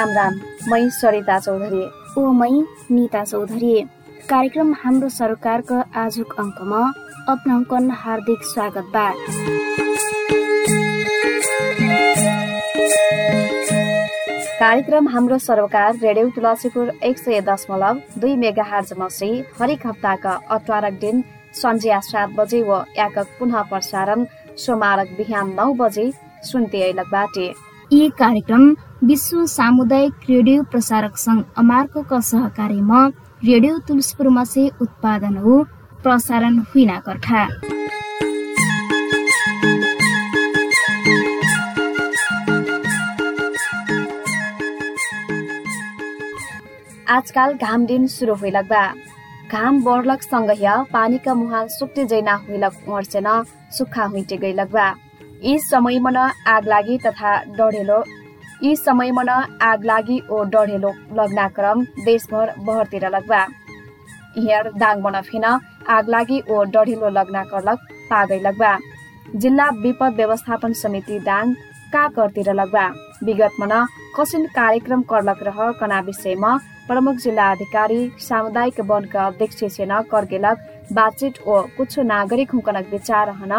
राम 0.00 0.12
राम। 0.16 0.34
मै 0.68 0.88
सरिता 0.90 1.38
चौधरी। 1.38 1.82
ओ 2.18 2.20
मै 2.32 2.50
निता 2.90 3.22
चौधरी। 3.24 3.72
कार्यक्रम 4.30 4.68
हाम्रो 4.82 5.08
सरकारको 5.10 5.80
आजुक 6.02 6.30
अङ्कमा 6.40 6.80
अपनाउकन 7.28 7.90
हार्दिक 8.02 8.40
स्वागत 8.44 8.86
बा। 8.94 9.04
कार्यक्रम 14.62 15.08
हाम्रो 15.08 15.38
सरकार 15.40 16.02
रेडियो 16.02 16.28
तुलसीपुर 16.34 16.96
एक 17.04 17.18
सय 17.18 17.40
दशमलव 17.44 18.02
दुई 18.18 18.36
मेगा 18.40 18.64
हार्जमसी 18.72 19.32
हरेक 19.60 19.86
हप्ताका 19.86 20.34
अठारक 20.50 21.00
दिन 21.00 21.24
सन्ध्या 21.62 22.00
सात 22.10 22.38
बजे 22.38 22.62
व 22.62 22.84
याकक 22.98 23.38
पुनः 23.38 23.62
प्रसारण 23.70 24.28
सोमारक 24.64 25.18
बिहान 25.18 25.58
नौ 25.60 25.72
बजे 25.80 26.12
सुन्ते 26.44 26.92
बाटे। 27.08 27.52
यी 27.92 28.08
कार्यक्रम 28.18 28.64
विश्व 29.08 29.44
सामुदायिक 29.52 30.28
रेडियो 30.28 30.62
प्रसारक 30.74 31.16
सङ्घ 31.24 31.42
अमार्को 31.62 32.20
सहकार्यमा 32.30 33.00
रेडियो 33.48 33.78
तुलसीपुर 33.88 34.28
मसे 34.38 34.68
उत्पादन 34.86 35.36
हो 35.46 35.56
प्रसारण 36.02 36.58
हुइना 36.74 36.98
कर्खा 37.08 37.42
आजकाल 47.16 47.54
घाम 47.66 47.86
दिन 47.86 48.06
सुरु 48.16 48.34
हुइलक 48.40 48.66
बा 48.72 48.82
घाम 49.52 49.82
बढलक 49.84 50.22
सँगै 50.30 50.74
पानीका 50.92 51.34
मुहान 51.42 51.68
सुक्टे 51.76 52.04
जैना 52.12 52.34
हुइलक 52.48 52.82
मर्सेन 52.88 53.28
सुक्खा 53.78 54.04
हुइटे 54.12 54.36
गइलक 54.44 54.76
बा 54.76 54.88
यी 55.42 55.58
समयमा 55.60 56.10
न 56.10 56.28
आग 56.54 56.66
लागि 56.68 56.96
तथा 57.04 57.32
डढेलो 57.58 58.02
यी 58.62 58.74
समयमा 58.76 59.22
न 59.28 59.36
आग 59.62 59.84
लागि 59.90 60.16
ओ 60.30 60.42
डढेलो 60.54 60.90
लग्नाक्रम 61.18 61.84
देशभर 62.04 62.52
बहरतिर 62.66 63.08
लग्बा 63.14 63.40
हियर 64.36 64.68
दाङ 64.82 65.00
बन 65.04 65.20
फेन 65.28 65.46
आग 65.96 66.08
लागि 66.14 66.40
ओ 66.50 66.62
डढेलो 66.74 67.10
करलक 67.52 67.86
पागै 68.10 68.38
लग्बा 68.46 68.72
जिल्ला 69.36 69.68
विपद 69.82 70.20
व्यवस्थापन 70.20 70.72
समिति 70.82 71.18
दाङ 71.28 71.54
का 71.94 72.06
करतिर 72.16 72.52
लग्बा 72.60 72.84
विगतमा 73.24 73.66
न 73.72 73.86
कसिन 74.16 74.46
कार्यक्रम 74.58 75.02
करलक 75.10 75.42
रह 75.48 75.60
कना 75.80 76.00
विषयमा 76.08 76.52
प्रमुख 76.88 77.16
जिल्ला 77.24 77.50
अधिकारी 77.52 78.00
सामुदायिक 78.28 78.80
वनका 78.90 79.26
अध्यक्ष 79.26 79.64
सेना 79.76 80.02
कर्गेलक 80.12 80.68
बातचित 80.92 81.40
ओ 81.46 81.60
कुछ 81.76 81.98
नागरिक 82.12 82.50
हुकनक 82.54 82.86
विचार 82.92 83.28
हन 83.40 83.52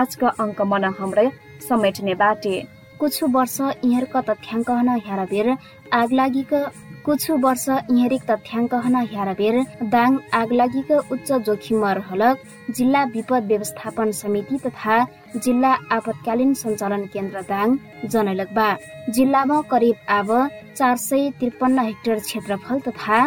आजका 0.00 0.28
अङ्क 0.40 0.60
मन 0.72 0.84
हाम्रै 0.98 1.28
समेट्ने 1.68 2.14
बाटे। 2.20 2.54
कुछ 3.00 3.22
वर्ष 3.34 3.58
यहाँका 3.60 4.20
तथ्याङ्क 4.28 4.70
हन 4.70 4.88
हेरबेर 5.06 5.56
आग 5.92 6.12
लागीका 6.12 6.60
कुछ 7.04 7.30
वर्ष 7.44 7.66
यहाँरिक 7.68 8.22
तथ्याङ्क 8.30 8.74
हन 8.84 8.96
हेरबेर 9.12 9.56
दाङ 9.92 10.18
आग 10.40 10.52
लागीका 10.52 10.98
उच्च 11.12 11.32
जोखिममा 11.46 11.92
रहलक। 11.98 12.36
जिल्ला 12.76 13.04
विपद 13.14 13.46
व्यवस्थापन 13.46 14.10
समिति 14.20 14.58
तथा 14.66 14.96
जिल्ला 15.36 15.72
आपतकालीन 15.92 16.52
सञ्चालन 16.62 17.04
केन्द्र 17.12 17.40
दाङ 17.48 17.76
जनैलक 18.06 18.52
बा। 18.54 18.68
जिल्लामा 19.16 19.60
करिब 19.70 19.96
अब 20.18 20.28
चार 20.76 20.96
सय 20.98 21.30
त्रिपन्न 21.40 21.78
हेक्टर 21.88 22.18
क्षेत्रफल 22.20 22.78
तथा 22.88 23.18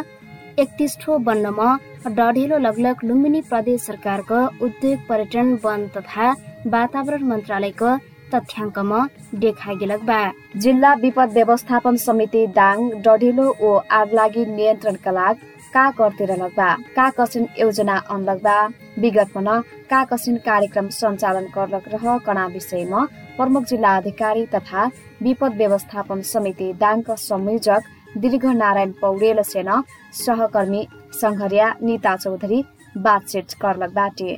एकतिस 0.60 0.98
ठो 1.02 1.18
वनमा 1.28 1.68
डढेलो 2.08 2.58
लगलग 2.60 2.98
लुम्बिनी 3.04 3.42
प्रदेश 3.50 3.82
सरकारको 3.82 4.40
उद्योग 4.66 5.00
पर्यटन 5.08 5.48
वन 5.64 5.88
तथा 5.96 6.26
वातावरण 6.74 7.24
मन्त्रालयको 7.30 7.96
तथ्याङ्कमा 8.34 9.00
देखाइगेलक 9.44 10.02
बा। 10.10 10.20
जिल्ला 10.64 10.94
विपद 11.02 11.32
व्यवस्थापन 11.34 11.96
समिति 12.04 12.46
दाङ 12.58 12.90
डढेलो 13.06 13.48
ओ 13.62 13.72
आगलागी 14.00 14.46
नियन्त्रणका 14.52 15.12
लागि 15.12 15.52
का 15.74 15.90
करतिर 15.98 16.32
लग्बा। 16.44 16.70
का 16.96 17.10
कसिन 17.18 17.48
योजना 17.60 17.98
अनलग्बा 18.14 18.58
विगतमा 19.00 19.56
का 19.90 20.04
कसिन 20.12 20.38
कार्यक्रम 20.46 20.88
सञ्चालन 21.00 21.48
करलक 21.56 21.90
रह 21.94 22.06
कणा 22.26 22.46
विषयमा 22.54 23.02
प्रमुख 23.38 23.64
जिल्ला 23.74 23.98
अधिकारी 23.98 24.46
तथा 24.54 24.86
विपद 25.24 25.58
व्यवस्थापन 25.58 26.22
समिति 26.34 26.72
दाङका 26.80 27.16
संयोजक 27.26 27.82
दीर्घ 28.16 28.46
नारायण 28.56 28.92
पौडेल 29.00 29.42
सेन 29.44 29.70
सहकर्मी 30.16 30.82
सङ्घर्या 31.14 31.68
निता 31.82 32.16
चौधरी 32.18 32.60
बातचित 32.98 33.54
करलक 33.62 33.92
बाटे। 33.94 34.38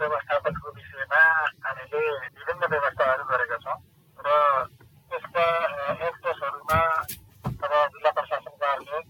व्यवस्थापनको 0.00 0.70
विषयमा 0.70 1.20
हामीले 1.64 2.00
विभिन्न 2.30 2.70
व्यवस्थाहरू 2.72 3.24
गरेका 3.30 3.56
छौँ 3.58 3.76
र 4.18 4.38
त्यसका 5.10 5.44
एक्टर्सहरूमा 6.00 6.80
अब 7.44 7.72
जिल्ला 7.92 8.10
प्रशासन 8.10 8.54
कार्यालय 8.56 9.02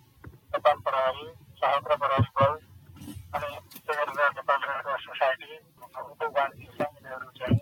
नेपाल 0.52 0.76
प्रहरी 0.84 1.26
सशस्त्र 1.54 1.96
प्रहरी 1.96 2.30
बल 2.36 2.52
अनि 3.34 3.50
त्यसै 3.78 4.02
गरेर 4.02 4.30
नेपाल 4.32 4.60
रेड 4.68 4.88
सोसाइटी 5.00 5.52
उपवान 5.98 6.50
यिनीहरू 6.58 7.30
चाहिँ 7.38 7.60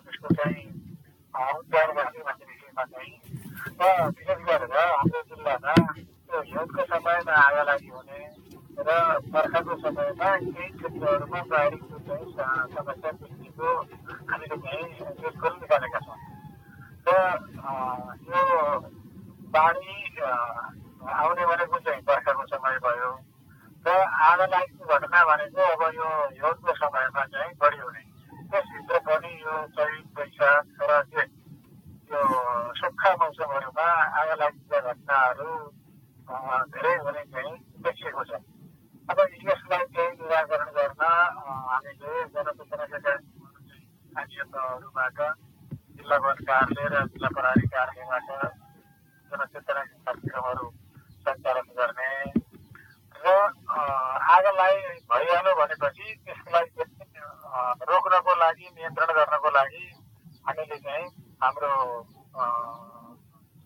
त्यसको 0.00 0.34
चाहिँ 0.34 0.66
उद्धार 1.34 1.90
गर्ने 1.92 2.22
भन्ने 2.24 2.44
विषयमा 2.46 2.84
चाहिँ 2.84 3.14
र 3.80 3.84
विशेष 4.10 4.40
गरेर 4.46 4.76
हाम्रो 4.76 5.22
जिल्लामा 5.28 5.74
त्यो 6.26 6.40
हिउँदको 6.42 6.84
समयमा 6.86 7.34
आगा 7.38 7.62
लागि 7.64 7.88
हुने 7.90 8.20
र 8.80 8.96
बर्खाको 9.28 9.76
समयमा 9.78 10.28
केही 10.36 10.68
क्षेत्रहरूमा 10.72 11.40
बाढीको 11.50 11.98
चाहिँ 12.00 12.26
समस्या 12.70 13.10
देखिएको 13.12 13.72
हामीले 14.26 14.56
चाहिँ 14.58 15.14
देखोल 15.20 15.52
निकालेका 15.54 16.00
छौँ 16.00 16.18
र 17.06 17.10
यो 18.26 18.42
बाढी 19.50 19.96
आउने 21.14 21.46
भनेको 21.46 21.78
चाहिँ 21.80 22.02
बर्खाको 22.04 22.46
समय 22.48 22.78
भयो 22.84 23.10
र 23.84 23.98
आधा 24.22 24.46
लागेको 24.46 24.94
घटना 24.94 25.24
भनेको 25.26 25.72
अब 25.72 25.82
यो 25.94 26.08
हिउँदको 26.30 26.74
समयमा 26.76 27.24
चाहिँ 27.26 27.52
बढी 27.60 27.78
हुने 27.80 28.08
त्यसभित्र 28.50 28.98
पनि 29.00 29.28
यो 29.40 29.56
चैत 29.70 30.06
वैशाख 30.18 30.80
र 30.82 31.02
जेठ 31.08 31.28
यो 32.10 32.22
सुक्खा 32.78 33.10
मौसमहरूमा 33.16 33.88
आगा 34.20 34.34
लागेका 34.36 34.80
घटनाहरू 34.82 35.50
धेरै 36.72 36.94
हुने 37.00 37.22
चाहिँ 37.28 37.54
देखिएको 37.80 38.24
छ 38.24 38.40
अब 39.08 39.20
यसलाई 39.42 39.86
चाहिँ 39.90 40.10
निराकरण 40.14 40.72
गर्न 40.72 41.04
हामीले 41.68 42.12
जनचेतनाका 42.28 43.14
स्थानीय 43.14 44.42
तहहरूबाट 44.48 45.22
जिल्ला 45.94 46.18
वन 46.18 46.42
कार्यालय 46.44 46.90
र 46.90 47.06
जिल्ला 47.06 47.30
प्रहरी 47.32 47.66
कार्यालयबाट 47.68 48.28
जनचेतना 49.30 49.82
कार्यक्रमहरू 50.02 50.70
सञ्चालन 51.22 51.72
गर्ने 51.74 52.12
र 53.14 53.38
आगोलाई 54.30 54.76
भइहाल्यो 55.10 55.54
भनेपछि 55.56 56.14
त्यसलाई 56.20 56.66
रोक्नको 57.90 58.34
लागि 58.36 58.66
नियन्त्रण 58.70 59.12
गर्नको 59.14 59.50
लागि 59.52 59.84
हामीले 60.46 60.78
चाहिँ 60.78 61.06
हाम्रो 61.50 61.74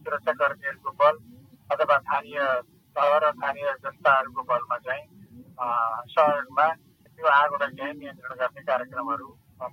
सुरक्षाकर्मीहरूको 0.04 0.90
बल 1.00 1.16
अथवा 1.70 1.96
स्थानीय 1.98 2.38
तह 2.96 3.10
र 3.24 3.30
स्थानीय 3.32 3.72
जनताहरूको 3.84 4.42
बलमा 4.50 4.76
चाहिँ 4.86 5.04
सहयोगमा 6.14 6.66
त्यो 7.18 7.26
आगोलाई 7.38 7.72
चाहिँ 7.80 7.94
नियन्त्रण 8.00 8.36
गर्ने 8.40 8.62
कार्यक्रमहरू 8.70 9.28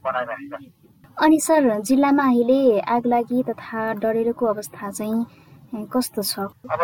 बनाइरहेका 0.06 0.58
छौँ 0.58 0.74
अनि 1.18 1.40
सर 1.48 1.70
जिल्लामा 1.90 2.26
अहिले 2.32 2.60
आग 2.96 3.08
लागि 3.16 3.44
तथा 3.50 3.82
डढेरोको 4.04 4.46
अवस्था 4.54 4.92
चाहिँ 4.92 5.88
कस्तो 5.96 6.22
छ? 6.24 6.40
अब 6.74 6.82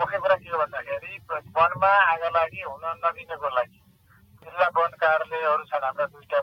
मुख्य 0.00 0.18
कुरा 0.18 0.36
के 0.42 0.50
हो 0.50 0.58
भन्दाखेरि 0.58 1.12
वनमा 1.58 1.92
आग 2.12 2.22
लागि 2.36 2.62
हुन 2.68 2.84
नदिनको 3.04 3.48
लागि 3.58 3.80
जिल्ला 4.42 4.68
वन 4.78 4.92
कार्यालयहरू 5.04 5.64
छन् 5.70 5.84
हाम्रा 5.86 6.06
दुईटा 6.14 6.40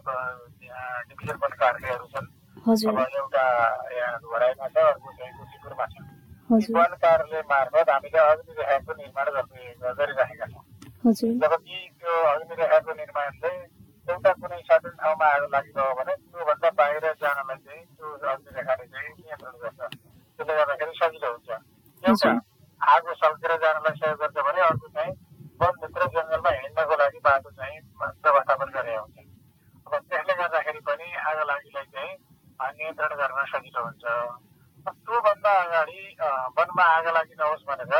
डिभिजन 1.10 1.38
वन 1.44 1.54
कार्यालयहरू 1.64 2.08
छन्। 2.16 2.28
अब 2.68 3.00
एउटा 3.00 3.44
यहाँ 3.94 4.20
घोराइमा 4.22 4.68
छ 4.68 4.78
अर्को 4.86 5.12
चाहिँ 5.14 5.32
तुलसीपुरमा 5.34 5.86
छ 5.88 6.68
वन 6.72 6.96
कार्यालय 6.98 7.42
मार्फत 7.48 7.90
हामीले 7.90 8.20
अग्नि 8.22 8.54
रेखाको 8.54 8.94
निर्माण 8.96 9.30
गर्ने 9.32 9.94
गरिरहेका 9.94 10.48
छौँ 10.48 10.64
जबकि 11.38 11.80
त्यो 11.96 12.16
अग्नि 12.28 12.56
रेखाको 12.56 12.94
निर्माणले 12.96 13.52
एउटा 14.08 14.34
कुनै 14.36 14.60
सर्टेन 14.64 14.94
ठाउँमा 15.00 15.26
आगो 15.30 15.48
लागिरह्यो 15.50 15.96
भने 15.96 16.14
त्योभन्दा 16.18 16.70
बाहिर 16.76 17.08
जानलाई 17.18 17.58
चाहिँ 17.60 17.84
त्यो 17.86 18.14
अग्नि 18.28 18.60
रेखाले 18.60 18.86
चाहिँ 18.88 19.10
नियन्त्रण 19.16 19.58
गर्छ 19.64 19.80
त्यसले 19.80 20.54
गर्दाखेरि 20.54 20.94
सजिलो 21.00 21.32
हुन्छ 21.32 21.50
एउटा 22.04 22.32
आगो 22.82 23.14
सल्केर 23.16 23.58
जानलाई 23.60 23.98
सहयोग 23.98 24.22
गर्छ 24.22 24.48
भने 24.48 24.62
अर्को 24.66 24.88
चाहिँ 24.92 25.14
वनभित्र 25.62 26.08
जङ्गलमा 26.14 26.56
हिँड्नको 26.56 27.00
लागि 27.00 27.20
बाटो 27.24 27.52
चाहिँ 27.52 27.80
व्यवस्थापन 28.00 28.72
गरेका 28.74 29.02
हुन्छ 29.02 29.28
अब 29.88 30.00
त्यसले 30.06 30.34
गर्दाखेरि 30.38 30.88
पनि 30.88 31.14
आगो 31.26 31.44
लागिलाई 31.48 31.92
चाहिँ 31.92 32.16
नियन्त्रण 32.62 33.14
गर्न 33.22 33.40
सजिलो 33.54 33.82
हुन्छ 33.88 34.06
त्योभन्दा 34.88 35.52
अगाडि 35.64 36.02
वनमा 36.58 36.84
आगो 36.98 37.12
लागि 37.18 37.36
नहोस् 37.40 37.68
भनेर 37.70 37.94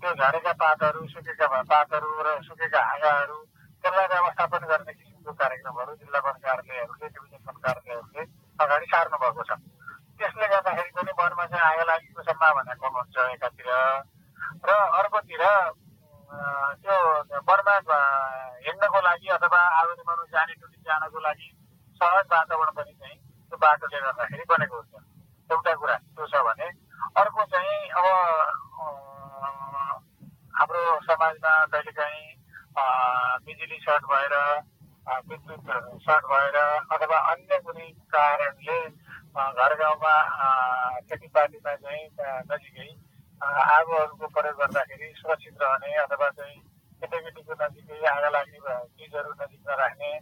त्यो 0.00 0.10
झरेका 0.14 0.52
पातहरू 0.62 1.06
सुकेका 1.12 1.46
पातहरू 1.72 2.10
र 2.26 2.28
सुकेका 2.48 2.80
हाँगाहरू 2.88 3.38
त्यसलाई 3.82 4.06
व्यवस्थापन 4.12 4.62
गर्ने 4.70 4.92
किसिमको 4.92 5.32
कार्यक्रमहरू 5.40 5.92
जिल्ला 6.00 6.20
वन 6.26 6.36
कार्यालयहरूले 6.46 7.08
डिभिजन 7.08 7.40
वन 7.48 7.56
कार्यालयहरूले 7.66 8.24
अगाडि 8.58 8.86
सार्नु 8.92 9.18
भएको 9.24 9.42
छ। 9.48 9.52
त्यसले 10.18 10.46
गर्दाखेरि 10.52 10.90
पनि 10.96 11.12
वनमा 11.18 11.44
चाहिँ 11.46 11.64
आगो 11.68 11.84
लागेको 11.90 12.22
सम्भावना 12.28 12.74
कम 12.82 12.94
हुन्छ 12.98 13.16
एकातिर। 13.34 13.68
र 14.68 14.70
अर्कोतिर 14.98 15.44
त्यो 16.82 16.96
वनमा 17.48 17.74
हिँड्नको 18.66 19.00
लागि 19.08 19.28
अथवा 19.36 19.60
आगो 19.80 20.24
जाने 20.34 20.54
टुटी 20.60 20.78
जानको 20.88 21.18
लागि 21.28 21.48
सहज 22.00 22.26
वातावरण 22.32 22.72
पनि 22.78 22.92
चाहिँ 22.92 23.16
त्यो 23.18 23.56
बाटोले 23.64 24.00
गर्दाखेरि 24.06 24.44
बनेको 24.50 24.76
हुन्छ। 24.76 24.94
एउटा 25.50 25.74
कुरा 25.80 25.96
त्यो 25.96 26.26
छ 26.32 26.42
भने 26.46 26.68
अर्को 27.20 27.44
चाहिँ 27.52 27.76
अब 27.98 28.06
हाम्रो 30.58 30.82
समाजमा 31.06 31.52
कहिलेकाहीँ 31.72 32.26
बिजुली 33.46 33.78
सर्ट 33.84 34.04
भएर 34.12 34.34
विद्युत 35.28 35.70
सर्ट 36.06 36.24
भएर 36.32 36.56
अथवा 36.94 37.18
अन्य 37.32 37.58
कुनै 37.66 37.88
कारणले 38.14 38.78
घर 39.38 39.74
गाउँमा 39.82 40.14
खेतीपातीमा 41.08 41.74
चाहिँ 41.84 42.04
नजिकै 42.50 42.88
आगोहरूको 43.40 44.26
प्रयोग 44.34 44.56
गर्दाखेरि 44.60 45.12
सुरक्षित 45.16 45.62
रहने 45.62 45.94
अथवा 46.04 46.28
चाहिँ 46.38 46.60
केटाकेटीको 47.00 47.54
नजिकै 47.62 48.04
आगा 48.12 48.28
लाग्ने 48.36 48.76
चिजहरू 48.98 49.32
नजिक 49.40 49.60
नराख्ने 49.68 50.12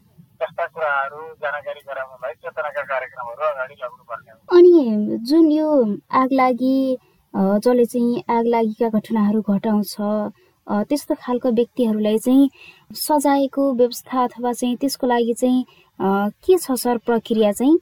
त्यस्ता 0.40 0.64
कुराहरू 0.74 1.20
जानकारी 1.42 1.80
गराउनलाई 1.88 2.32
चेतनाका 2.42 2.82
कार्यक्रमहरू 2.92 3.42
अगाडि 3.50 3.74
लाग्नुपर्ने 3.82 4.30
अनि 4.56 5.18
जुन 5.28 5.50
यो 5.52 5.68
आग 6.20 6.32
लागि 6.40 6.76
जसले 7.34 7.84
चाहिँ 7.92 8.22
आग 8.36 8.46
लागिका 8.54 8.88
घटनाहरू 8.98 9.40
घटाउँछ 9.54 9.94
त्यस्तो 10.90 11.14
खालको 11.24 11.48
व्यक्तिहरूलाई 11.58 12.18
चाहिँ 12.26 12.50
सजायको 12.90 13.62
व्यवस्था 13.80 14.22
अथवा 14.24 14.52
चाहिँ 14.52 14.76
त्यसको 14.82 15.06
लागि 15.06 15.34
चाहिँ 15.40 15.64
के 16.44 16.58
छ 16.58 16.74
सर 16.82 16.96
प्रक्रिया 17.06 17.52
चाहिँ? 17.52 17.78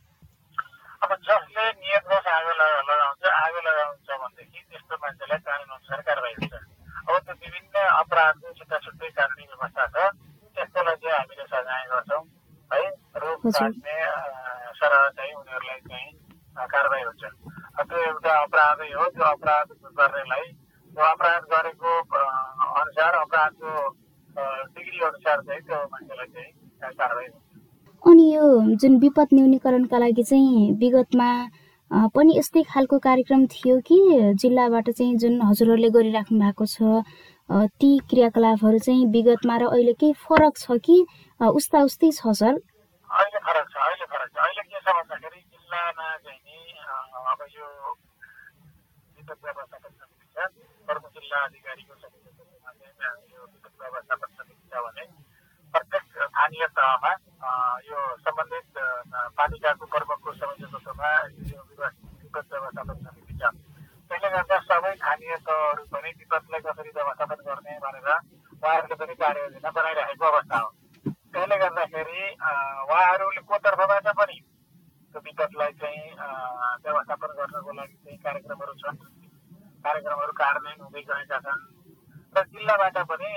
अब 1.05 1.11
जसले 1.29 1.65
नियत 1.81 2.05
आगो 2.35 2.53
लगाउँछ 2.61 3.23
आगो 3.31 3.61
लगाउँछ 3.69 4.09
भनेदेखि 4.11 4.61
त्यस्तो 4.71 4.95
मान्छेलाई 5.03 5.39
कानुन 5.47 5.71
अनुसार 5.75 6.00
कारवाही 6.07 6.35
हुन्छ। 6.35 6.55
अब 6.55 7.17
त्यो 7.25 7.35
विभिन्न 7.35 7.77
अपराधको 8.00 8.53
छुट्टा 8.59 8.79
छुट्टै 8.85 9.09
कानुनी 9.19 9.45
व्यवस्था 9.50 9.85
छ 9.95 9.97
त्यस्तोलाई 10.57 10.97
चाहिँ 11.03 11.17
हामीले 11.19 11.45
सजाय 11.53 11.83
गर्छौँ 11.91 12.23
है 12.71 12.83
रोग 13.23 13.33
काट्ने 13.46 13.96
सरह 14.75 15.08
चाहिँ 15.08 15.32
उनीहरूलाई 15.35 15.81
चाहिँ 15.88 16.67
कारवाही 16.69 17.05
हुन्छ 17.05 17.25
त्यो 17.82 17.99
एउटा 18.02 18.32
अपराधै 18.43 18.91
हो 18.93 19.06
त्यो 19.08 19.25
अपराध 19.26 19.73
गर्नेलाई 19.99 20.46
त्यो 20.96 21.05
अपराध 21.06 21.43
गरेको 21.52 21.93
अनुसार 22.75 23.14
अपराधको 23.17 23.73
डिग्री 24.76 25.05
अनुसार 25.06 25.41
चाहिँ 25.43 25.61
त्यो 25.62 25.82
मान्छेलाई 25.87 26.26
चाहिँ 26.29 26.93
कारवाही 26.94 27.29
अनि 28.02 28.25
यो 28.35 28.49
जुन 28.76 28.96
विपद 29.00 29.29
न्यूनीकरणका 29.35 29.99
लागि 29.99 30.23
चाहिँ 30.23 30.73
विगतमा 30.79 31.29
पनि 32.14 32.37
यस्तै 32.38 32.62
खालको 32.69 32.99
कार्यक्रम 32.99 33.47
थियो 33.47 33.79
कि 33.87 33.99
जिल्लाबाट 34.40 34.90
चाहिँ 34.90 35.17
जुन 35.19 35.40
हजुरहरूले 35.43 35.90
गरिराख्नु 35.90 36.38
भएको 36.38 36.67
छ 36.67 37.02
ती 37.81 37.90
क्रियाकलापहरू 38.11 38.79
चाहिँ 38.79 39.06
विगतमा 39.12 39.56
र 39.56 39.64
अहिले 39.69 39.93
केही 40.00 40.12
फरक 40.25 40.56
छ 40.58 40.79
कि 40.85 40.97
उस्ता 41.40 41.82
उस्तै 41.82 42.11
छ 42.12 42.32
सर? 42.35 42.55
अहिले 43.14 43.38
फरक 43.46 43.66
छ 43.72 43.76
अहिले 43.87 44.06
फरक 44.12 44.31
छ। 44.34 44.37
अहिले 44.44 44.62
के 44.70 44.81
छ 44.81 44.94
भन्दाखेरि 44.99 45.40
जिल्लामा 45.55 46.06
चाहिँ 46.25 46.40
नि 46.46 46.58
अब 47.32 47.40
यो 47.56 47.69
विपद 49.16 49.38
व्यवस्थापन 49.44 49.93
समिति 49.99 50.26
छ। 50.34 50.49
प्रमुख 50.88 51.12
जिल्ला 51.14 51.38
अधिकारीको 51.49 51.94
समितिमा 51.94 53.11
यो 53.32 53.40
विद्युत 53.44 53.75
व्यवस्थापन 53.82 54.28
समिति 54.38 54.66
छ 54.70 54.82
भने 54.87 55.05
प्रत्येक 55.75 56.05
स्थानीय 56.26 56.66
तहमा 56.78 57.12
यो 57.87 57.99
सम्बन्धित 58.26 58.82
पालिकाको 59.38 59.87
प्रमुखको 59.94 60.32
समितित्वमा 60.43 61.11
यो 61.55 61.61
विपद 61.70 62.46
व्यवस्थापन 62.52 62.96
समिति 63.06 63.34
छ 63.40 63.55
त्यसले 64.11 64.28
गर्दा 64.37 64.58
सबै 64.69 64.94
स्थानीय 64.94 65.37
तहहरू 65.49 65.84
पनि 65.94 66.11
विपदलाई 66.19 66.61
कसरी 66.66 66.90
व्यवस्थापन 66.99 67.38
गर्ने 67.49 67.78
भनेर 67.84 68.08
उहाँहरूले 68.11 68.96
पनि 69.02 69.14
कार्ययोजना 69.22 69.70
बनाइरहेको 69.78 70.32
अवस्था 70.32 70.58
हो। 70.58 70.74
उहाँहरूले 72.94 73.43
को 73.50 73.56
तर्फबाट 73.67 74.06
पनि 74.19 74.38
त्यो 75.11 75.20
विपदलाई 75.26 75.73
चाहिँ 75.82 76.02
व्यवस्थापन 76.85 77.31
गर्नको 77.38 77.73
लागि 77.79 77.96
चाहिँ 78.05 78.19
कार्यक्रमहरू 78.25 78.75
छन्। 78.82 78.99
कार्यक्रमहरू 79.85 80.32
कार्यान्वयन 80.43 80.81
हुँदै 80.85 81.02
गएका 81.11 81.38
छन्। 81.46 81.62
र 82.35 82.43
जिल्लाबाट 82.55 82.96
पनि 83.11 83.31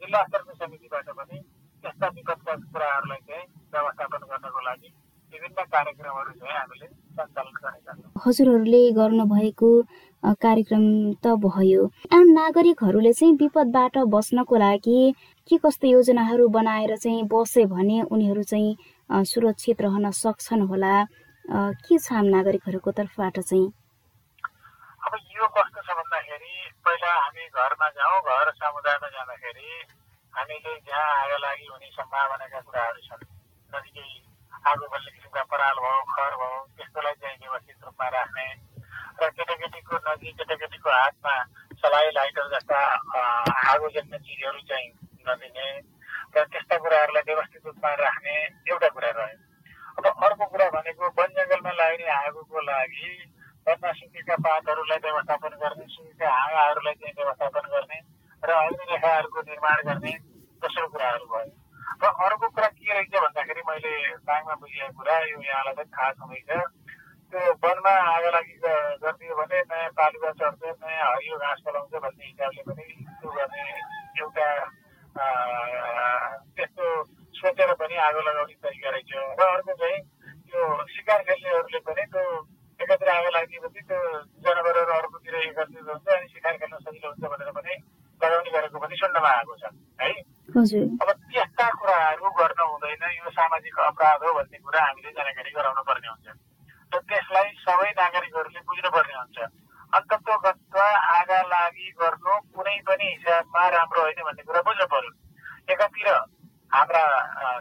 जिल्ला 0.00 0.20
स्तरको 0.26 0.52
समितिबाट 0.60 1.08
पनि 1.18 1.38
त्यस्ता 1.82 2.06
विपदका 2.16 2.52
कुराहरूलाई 2.72 3.20
चाहिँ 3.28 3.46
व्यवस्थापन 3.74 4.20
गर्नको 4.30 4.60
लागि 4.68 4.88
विभिन्न 5.32 5.62
कार्यक्रमहरू 5.74 6.32
चाहिँ 6.40 6.54
हामीले 6.58 6.86
सञ्चालन 6.86 7.54
गरेका 7.64 7.92
छौँ। 7.92 8.10
हजुरहरूले 8.24 8.82
गर्नुभएको 8.98 9.70
कार्यक्रम 10.44 10.84
त 11.24 11.26
भयो। 11.44 11.82
आम 12.16 12.26
नागरिकहरूले 12.38 13.12
चाहिँ 13.18 13.34
विपदबाट 13.42 13.98
बस्नको 14.14 14.56
लागि 14.64 15.00
के 15.48 15.56
कस्तो 15.58 15.86
योजनाहरू 15.88 16.48
बनाएर 16.54 16.96
चाहिँ 16.96 17.22
बसे 17.26 17.64
भने 17.66 18.00
उनीहरू 18.14 18.42
चाहिँ 18.42 19.24
सुरक्षित 19.26 19.80
रहन 19.82 20.10
सक्छन् 20.10 20.62
होला? 20.70 20.94
के 21.82 21.98
छ 21.98 22.12
आम 22.14 22.26
नागरिकहरूको 22.34 22.90
तर्फबाट 22.98 23.40
चाहिँ? 23.40 23.68
अब 25.02 25.12
यो 25.34 25.46
कस्तो 25.56 25.80
छ 25.82 25.88
भन्दाखेरि 25.98 26.54
पहिला 26.86 27.10
हामी 27.14 27.44
घरमा 27.58 27.88
जाउँ 27.98 28.20
घर 28.22 28.50
समुदायमा 28.62 29.08
जाँदाखेरि 29.14 29.68
हामीले 30.34 30.72
जहाँ 30.86 31.10
आगो 31.22 31.38
लागि 31.42 31.66
हुने 31.72 31.88
सम्भावनाका 31.98 32.60
कुराहरू 32.62 33.00
छन्। 33.08 33.26
नजिकै 33.74 34.06
आगो 34.70 34.84
बल्ने 34.94 35.10
किसिमका 35.10 35.42
पराल 35.50 35.76
भयो 35.82 36.00
खर 36.14 36.32
भयो 36.38 36.58
त्यस्तोलाई 36.78 37.14
चाहिँ 37.18 37.36
व्यवस्थित 37.42 37.78
रूपमा 37.84 38.08
राख्ने 38.14 38.46
र 39.22 39.28
केटाकेटीको 39.36 39.94
नजिक 40.06 40.34
केटाकेटीको 40.38 40.90
हातमा 40.90 41.34
सलाई 41.82 42.10
लाइटर 42.16 42.46
जस्ता 42.54 42.78
आगो 43.74 43.88
जन्ने 43.96 44.18
चिजहरू 44.22 44.60
चाहिँ 44.70 44.90
नदिने 45.28 45.68
र 46.36 46.44
त्यस्ता 46.52 46.76
कुराहरूलाई 46.82 47.24
व्यवस्थित 47.28 47.66
रूपमा 47.66 47.90
राख्ने 48.02 48.36
एउटा 48.70 48.88
कुरा 48.96 49.10
रह्यो। 49.18 49.38
अब 49.98 50.06
अर्को 50.26 50.44
कुरा 50.52 50.68
भनेको 50.74 51.08
वन 51.18 51.30
जङ्गलमा 51.38 51.72
लाग्ने 51.80 52.06
आगोको 52.16 52.60
लागि 52.68 53.08
घरमा 53.66 53.92
सुकेका 53.98 54.36
पातहरूलाई 54.44 54.98
व्यवस्थापन 55.06 55.52
गर्ने 55.62 55.86
सुकेका 55.94 56.28
हाँगाहरूलाई 56.36 56.94
चाहिँ 57.00 57.14
व्यवस्थापन 57.18 57.68
गर्ने 57.74 57.98
र 58.42 58.50
अग्निरेखाहरूको 58.60 59.40
निर्माण 59.50 59.78
गर्ने 59.88 60.14
दोस्रो 60.62 60.86
कुराहरू 60.92 61.26
भयो। 61.32 61.50
र 62.02 62.04
अर्को 62.26 62.48
कुरा 62.48 62.68
के 62.78 62.92
रहेछ 62.92 63.14
भन्दाखेरि 63.24 63.62
मैले 63.68 63.94
बाङमा 64.26 64.54
बुझेको 64.60 64.92
कुरा 64.98 65.18
यो 65.30 65.38
यहाँलाई 65.42 65.74
पनि 65.78 65.90
थाहा 65.94 66.10
छँदैछ 66.18 66.50
त्यो 67.32 67.52
वनमा 67.64 67.92
आगो 68.12 68.30
लागि 68.34 68.54
गरिदियो 68.62 69.34
भने 69.36 69.58
नयाँ 69.70 69.90
पालुवा 69.98 70.30
चढ्छ 70.40 70.62
नयाँ 70.82 71.10
हरियो 71.12 71.36
घाँस 71.38 71.60
पलाउँछ 71.66 71.94
भन्ने 72.04 72.24
हिसाबले 72.26 72.62
पनि 72.68 72.84
त्यो 73.20 73.30
गर्ने 73.36 73.64
एउटा 74.20 74.48
त्यस्तो 75.14 76.86
सोचेर 77.34 77.72
पनि 77.74 77.96
आगो 78.00 78.20
लगाउने 78.22 78.54
तरिका 78.58 78.90
रहेछ 78.90 79.12
र 79.12 79.42
अर्को 79.46 79.72
चाहिँ 79.74 80.00
त्यो 80.46 80.60
सिकार 80.88 81.20
खेल्नेहरूले 81.22 81.80
पनि 81.84 82.04
त्यो 82.08 82.24
एकातिर 82.80 83.08
आगो 83.10 83.30
लागेपछि 83.30 83.80
त्यो 83.82 83.98
जनावरहरू 84.42 84.92
अर्कोतिर 84.92 85.34
एकत्रित 85.38 85.88
हुन्छ 85.88 86.08
अनि 86.08 86.26
शिकार 86.28 86.56
खेल्न 86.56 86.76
सजिलो 86.78 87.08
हुन्छ 87.08 87.24
भनेर 87.32 87.50
पनि 87.52 87.74
लगाउने 88.20 88.50
गरेको 88.50 88.78
पनि 88.78 88.96
सुन्नमा 88.96 89.30
आएको 89.32 89.56
छ 89.56 89.64
है 90.00 90.12
अब 91.02 91.08
त्यस्ता 91.26 91.66
कुराहरू 91.76 92.30
गर्न 92.38 92.60
हुँदैन 92.62 93.04
यो 93.14 93.30
सामाजिक 93.32 93.78
अपराध 93.82 94.24
हो 94.24 94.32
भन्ने 94.34 94.58
कुरा 94.60 94.80
हामीले 94.82 95.10
जानकारी 95.12 95.50
गराउनु 95.52 95.82
पर्ने 95.88 96.08
हुन्छ 96.08 96.26
र 96.92 97.00
त्यसलाई 97.04 97.48
सबै 97.60 97.90
नागरिकहरूले 97.96 98.60
बुझ्नुपर्ने 98.64 99.14
हुन्छ 99.16 99.38
अन्तत्वगत 99.92 100.76
आगा 100.76 101.40
लागि 101.52 101.88
गर्नु 102.00 102.34
कुनै 102.56 102.76
पनि 102.88 103.06
हिसाबमा 103.08 103.62
राम्रो 103.74 104.00
होइन 104.02 104.20
भन्ने 104.26 104.42
कुरा 104.48 104.60
बुझ्नु 104.68 104.86
पर्यो। 104.92 105.10
एकातिर 105.72 106.08
हाम्रा 106.72 107.02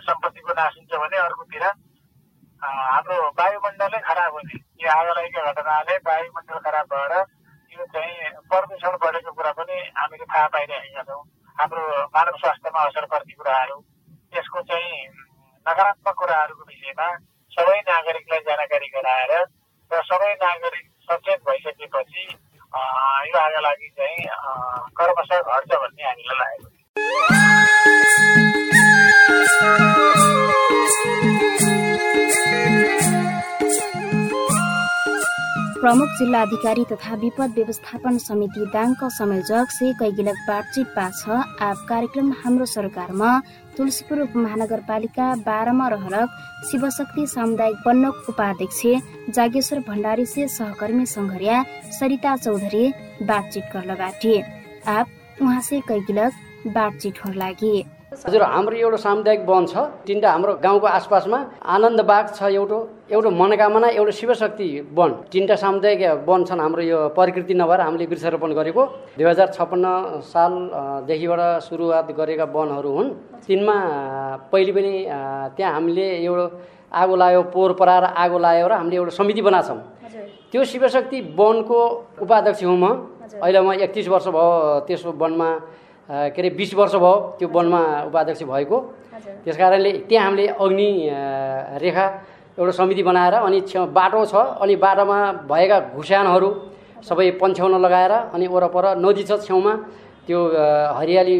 सम्पत्तिको 0.07 0.53
नाश 0.59 0.73
हुन्छ 0.77 0.91
भने 1.01 1.17
अर्कोतिर 1.23 1.65
हाम्रो 2.61 3.17
वायुमण्डलै 3.39 3.99
खराब 4.07 4.33
हुने। 4.33 4.59
यो 4.81 4.89
आगलागीका 4.91 5.41
घटनाले 5.51 5.97
वायुमण्डल 6.07 6.59
खराब 6.67 6.85
भएर 6.93 7.13
यो 7.71 7.85
चाहिँ 7.93 8.31
प्रदूषण 8.47 8.95
बढेको 9.03 9.31
कुरा 9.37 9.51
पनि 9.59 9.75
हामीले 9.99 10.25
थाहा 10.31 10.47
पाइरहेका 10.55 11.03
छौँ। 11.09 11.23
हाम्रो 11.57 11.83
मानव 12.15 12.37
स्वास्थ्यमा 12.43 12.81
असर 12.89 13.05
पर्ने 13.11 13.33
कुराहरू 13.39 13.77
यसको 14.33 14.61
चाहिँ 14.71 15.03
नकारात्मक 15.65 16.15
कुराहरूको 16.21 16.63
विषयमा 16.69 17.07
सबै 17.51 17.77
नागरिकलाई 17.89 18.41
जानकारी 18.47 18.87
गराएर 18.95 19.33
र 19.91 20.01
सबै 20.09 20.31
नागरिक 20.43 20.85
सचेत 21.09 21.39
भइसकेपछि 21.49 22.23
यो 22.23 23.37
आगा 23.39 23.59
लागि 23.67 23.89
चाहिँ 23.97 24.27
कर्मशः 24.99 25.41
घट्छ 25.55 25.71
भन्ने 25.73 26.03
हामीलाई 26.03 26.37
लागेको 26.39 27.81
प्रमुख 35.81 36.09
जिल्ला 36.17 36.41
अधिकारी 36.41 36.83
तथा 36.91 37.15
विपद 37.21 37.53
व्यवस्थापन 37.55 38.17
समिति 38.23 38.65
दाङका 38.73 39.07
संयोजक 39.17 39.71
से 39.77 39.91
कैगिलक 39.99 40.43
बातचित 40.47 40.87
पाछ 40.97 41.23
आप 41.67 41.85
कार्यक्रम 41.89 42.31
हाम्रो 42.43 42.65
सरकारमा 42.73 43.29
तुलसीपुर 43.77 44.21
महानगरपालिका 44.35 45.27
बाह्रमा 45.45 45.87
रहलक 45.93 46.29
शिवशक्ति 46.71 47.25
सामुदायिक 47.33 47.87
वनक 47.87 48.25
उपाध्यक्ष 48.29 48.81
जागेश्वर 49.35 49.79
भण्डारी 49.87 50.25
से 50.33 50.47
सहकर्मी 50.57 51.05
संघरिया 51.15 51.63
सरिता 51.99 52.35
चौधरी 52.43 52.91
बातचित 53.31 53.63
गर्न 53.73 53.95
बाटे 54.03 54.35
आप 54.97 55.07
उहाँ 55.41 55.61
से 55.69 55.79
कैगिलक 55.87 56.69
बातचित 56.75 57.25
हो 57.25 57.31
लागि 57.33 57.83
हजुर 58.11 58.43
हाम्रो 58.43 58.75
एउटा 58.75 58.97
सामुदायिक 59.07 59.41
वन 59.47 59.65
छ। 59.71 60.03
तिनवटा 60.03 60.29
हाम्रो 60.35 60.53
गाउँको 60.59 60.87
आसपासमा 60.99 61.39
आनन्द 61.63 62.01
बाग 62.03 62.25
छ 62.35 62.51
एउटा 62.51 63.07
एउटा 63.07 63.29
मनोकामना 63.31 63.87
एउटा 63.95 64.11
शिवशक्ति 64.19 64.67
वन। 64.91 65.11
तिनवटा 65.31 65.55
सामुदायिक 65.55 66.27
वन 66.27 66.43
छन् 66.43 66.59
हाम्रो 66.59 66.81
यो 66.91 66.97
प्रकृति 67.15 67.53
नभएर 67.55 67.79
हामीले 67.87 68.05
वृक्षारोपण 68.11 68.51
गरेको। 68.51 68.83
दुई 69.15 69.25
हजार 69.31 69.47
छप्पन्न 69.55 69.87
सालदेखिबाट 70.27 71.41
सुरुवात 71.63 72.11
गरेका 72.11 72.45
वनहरू 72.51 72.91
हुन्। 72.91 73.09
तिनमा 73.47 73.75
पहिले 74.51 74.71
पनि 74.75 74.93
त्यहाँ 75.55 75.71
हामीले 75.71 76.05
एउटा 76.19 76.45
आगो 76.91 77.15
लायो 77.15 77.41
पोहोर 77.47 77.71
पराएर 77.79 78.03
आगो 78.11 78.37
लायो 78.43 78.67
र 78.67 78.73
हामीले 78.75 78.95
एउटा 78.99 79.15
समिति 79.15 79.41
बनाएको 79.41 79.67
छौँ। 79.71 79.79
त्यो 80.51 80.61
शिवशक्ति 80.67 81.17
वनको 81.39 81.79
उपाध्यक्ष 82.19 82.63
हुँ 82.67 82.75
म। 82.75 82.85
अहिले 83.39 83.59
म 83.63 83.71
एकतिस 83.79 84.07
वर्ष 84.11 84.27
भयो 84.35 84.83
त्यसो 84.83 85.15
वनमा 85.15 85.49
के 86.09 86.41
अरे 86.41 86.49
बिस 86.57 86.73
वर्ष 86.73 86.95
भयो 86.95 87.13
त्यो 87.39 87.47
वनमा 87.47 87.81
उपाध्यक्ष 88.09 88.43
भएको। 88.43 88.77
त्यस 89.45 89.57
कारणले 89.57 89.91
त्यहाँ 90.09 90.25
हामीले 90.25 90.47
अग्नि 90.57 90.89
रेखा 91.81 92.05
एउटा 92.57 92.71
समिति 92.71 93.03
बनाएर 93.03 93.33
अनि 93.47 93.59
छेउ 93.69 93.85
बाटो 93.95 94.25
छ 94.25 94.35
अनि 94.59 94.75
बाटोमा 94.75 95.17
भएका 95.47 95.77
घुस्यानहरू 95.95 96.49
सबै 97.07 97.29
पन्छ्याउन 97.41 97.73
लगाएर 97.81 98.11
अनि 98.33 98.45
वरपर 98.47 98.85
नदी 98.99 99.23
छ 99.23 99.39
छेउमा 99.45 99.73
त्यो 100.27 100.39
हरियाली 100.97 101.35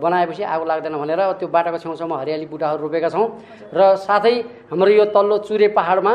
बनाएपछि 0.00 0.42
आगो 0.42 0.64
लाग्दैन 0.64 0.94
भनेर 0.96 1.20
त्यो 1.40 1.48
बाटोको 1.48 1.78
छेउछाउमा 1.78 2.16
हरियाली 2.20 2.46
बुटाहरू 2.48 2.80
रोपेका 2.82 3.08
छौँ। 3.08 3.26
र 3.74 3.80
साथै 4.00 4.34
हाम्रो 4.70 4.90
यो 4.90 5.04
तल्लो 5.12 5.36
चुरे 5.44 5.68
पाहाडमा 5.76 6.14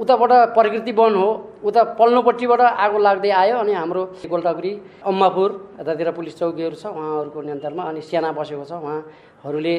उताबाट 0.00 0.32
प्रकृति 0.56 0.92
वन 0.92 1.14
हो। 1.14 1.28
उता 1.60 1.82
पल्लोपट्टिबाट 2.00 2.60
आगो 2.60 2.98
लाग्दै 2.98 3.30
आयो 3.30 3.56
अनि 3.60 3.72
हाम्रो 3.72 4.02
गोल्टागुरी 4.32 4.72
अम्मापुर 5.04 5.50
यतातिर 5.80 6.10
पुलिस 6.16 6.34
चौकीहरू 6.40 6.76
छ 6.76 6.86
उहाँहरूको 6.88 7.40
नियन्त्रणमा 7.40 7.82
अनि 7.90 8.00
सेना 8.00 8.32
बसेको 8.32 8.64
छ। 8.64 8.72
उहाँहरूले 8.80 9.74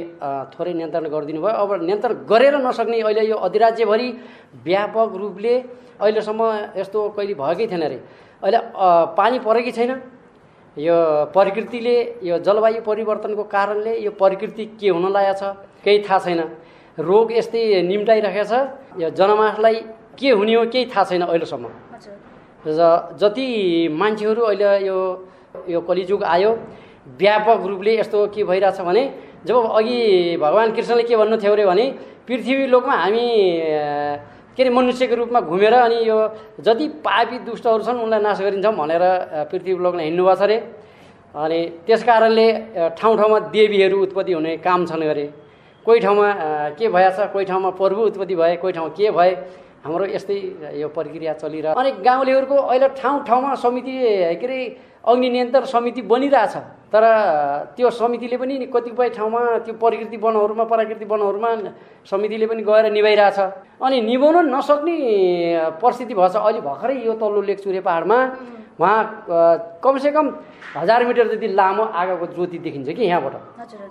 थोरै 0.53 0.73
नियन्त्रण 0.77 1.05
गरिदिनु 1.09 1.41
भयो। 1.41 1.57
अब 1.57 1.71
नियन्त्रण 1.81 2.13
गरेर 2.29 2.55
नसक्ने 2.61 3.01
अहिले 3.01 3.23
यो 3.29 3.37
अधिराज्यभरि 3.47 4.07
व्यापक 4.65 5.09
रूपले 5.21 5.53
अहिलेसम्म 6.01 6.41
यस्तो 6.77 6.99
कहिले 7.17 7.33
भएकै 7.41 7.65
थिएन 7.71 7.83
अरे 7.83 7.97
अहिले 8.41 8.59
पानी 9.17 9.37
परेकै 9.41 9.71
छैन। 9.73 9.91
यो 10.77 10.97
प्रकृतिले 11.33 11.95
यो 12.23 12.35
जलवायु 12.45 12.81
परिवर्तनको 12.81 13.43
कारणले 13.49 13.93
यो 14.05 14.11
प्रकृति 14.21 14.65
के 14.79 14.89
हुन 14.89 15.05
लागेको 15.11 15.33
छ 15.39 15.43
केही 15.83 15.97
थाहा 16.05 16.19
छैन। 16.25 16.41
रोग 16.97 17.31
यस्तै 17.33 17.81
निम्टाइरहेको 17.89 18.45
छ। 18.45 18.53
यो 19.01 19.09
जनमासलाई 19.17 19.77
के 20.21 20.29
हुने 20.29 20.53
हो 20.53 20.65
केही 20.69 20.85
थाहा 20.93 21.03
छैन 21.09 21.21
अहिलेसम्म। 21.25 21.65
र 22.61 22.79
जति 23.17 23.47
मान्छेहरू 23.89 24.41
अहिले 24.45 24.85
यो 24.85 24.97
यो 25.67 25.79
कलिजुग 25.81 26.23
आयो 26.23 26.51
व्यापक 27.17 27.59
रूपले 27.65 27.97
यस्तो 27.99 28.27
के 28.29 28.43
भइरहेछ 28.45 28.81
भने 28.85 29.03
जब 29.45 29.55
अघि 29.57 30.37
भगवान् 30.37 30.71
कृष्णले 30.77 31.03
के 31.03 31.15
भन्नु 31.17 31.37
थियो 31.41 31.51
अरे 31.51 31.65
भने 31.65 31.85
पृथ्वी 32.27 32.65
लोकमा 32.69 32.95
हामी 32.95 33.25
के 34.53 34.61
अरे 34.61 34.69
मनुष्यको 34.69 35.15
रूपमा 35.15 35.39
घुमेर 35.41 35.73
अनि 35.73 35.97
यो 36.05 36.17
जति 36.61 36.87
पापी 37.01 37.37
दुष्टहरू 37.49 37.83
छन् 37.83 37.99
उनलाई 38.05 38.21
नाश 38.21 38.39
गरिन्छौँ 38.45 38.73
भनेर 38.77 39.03
पृथ्वी 39.49 39.71
लोकमा 39.81 40.01
हिँड्नु 40.01 40.23
भएको 40.23 40.35
छ 40.35 40.41
अरे। 40.45 40.57
अनि 41.33 41.59
त्यस 41.87 42.03
कारणले 42.03 42.47
ठाउँ 42.99 43.17
ठाउँमा 43.17 43.39
देवीहरू 43.49 43.97
उत्पत्ति 44.03 44.33
हुने 44.33 44.55
काम 44.61 44.85
छन् 44.85 45.03
अरे 45.03 45.25
कोही 45.85 45.99
ठाउँमा 45.99 46.27
के 46.77 46.87
भएछ 46.93 47.17
कोही 47.33 47.45
ठाउँमा 47.49 47.69
प्रभु 47.79 48.01
उत्पत्ति 48.11 48.35
भए 48.35 48.55
कोही 48.61 48.73
ठाउँ 48.73 48.89
के 48.93 49.11
भए 49.11 49.31
हाम्रो 49.81 50.05
यस्तै 50.13 50.37
यो 50.77 50.87
प्रक्रिया 50.93 51.33
चलिरह 51.41 51.73
अनि 51.73 51.91
गाउँलेहरूको 52.05 52.55
अहिले 52.55 52.87
ठाउँ 53.01 53.23
ठाउँमा 53.25 53.53
समिति 53.57 53.91
के 53.91 54.45
अरे 54.45 54.59
अग्नि 55.01 55.29
नियन्त्रण 55.29 55.65
समिति 55.65 56.01
बनिरहेछ। 56.05 56.55
तर 56.93 57.03
त्यो 57.75 57.89
समितिले 57.89 58.37
पनि 58.37 58.69
कतिपय 58.69 59.09
ठाउँमा 59.17 59.41
त्यो 59.65 59.73
प्रकृति 59.81 60.17
वनहरूमा 60.21 60.63
प्राकृतिक 60.69 61.07
वनहरूमा 61.09 61.49
समितिले 62.05 62.45
पनि 62.45 62.61
गएर 62.61 62.91
निभाइरहेछ। 62.93 63.39
अनि 63.81 64.01
निभाउन 64.01 64.53
नसक्ने 64.53 64.95
परिस्थिति 65.81 66.13
भएछ। 66.13 66.35
अहिले 66.37 66.61
भर्खरै 66.61 66.95
यो 67.01 67.13
तल्लो 67.17 67.41
लेकचुरे 67.41 67.81
पाहाडमा 67.81 68.17
उहाँ 68.77 69.01
कमसेकम 69.81 70.25
हजार 70.77 71.05
मिटर 71.05 71.27
जति 71.33 71.47
लामो 71.57 71.83
आगोको 71.83 72.25
ज्योति 72.37 72.57
देखिन्छ 72.65 72.89
कि 72.89 73.03
यहाँबाट। 73.03 73.35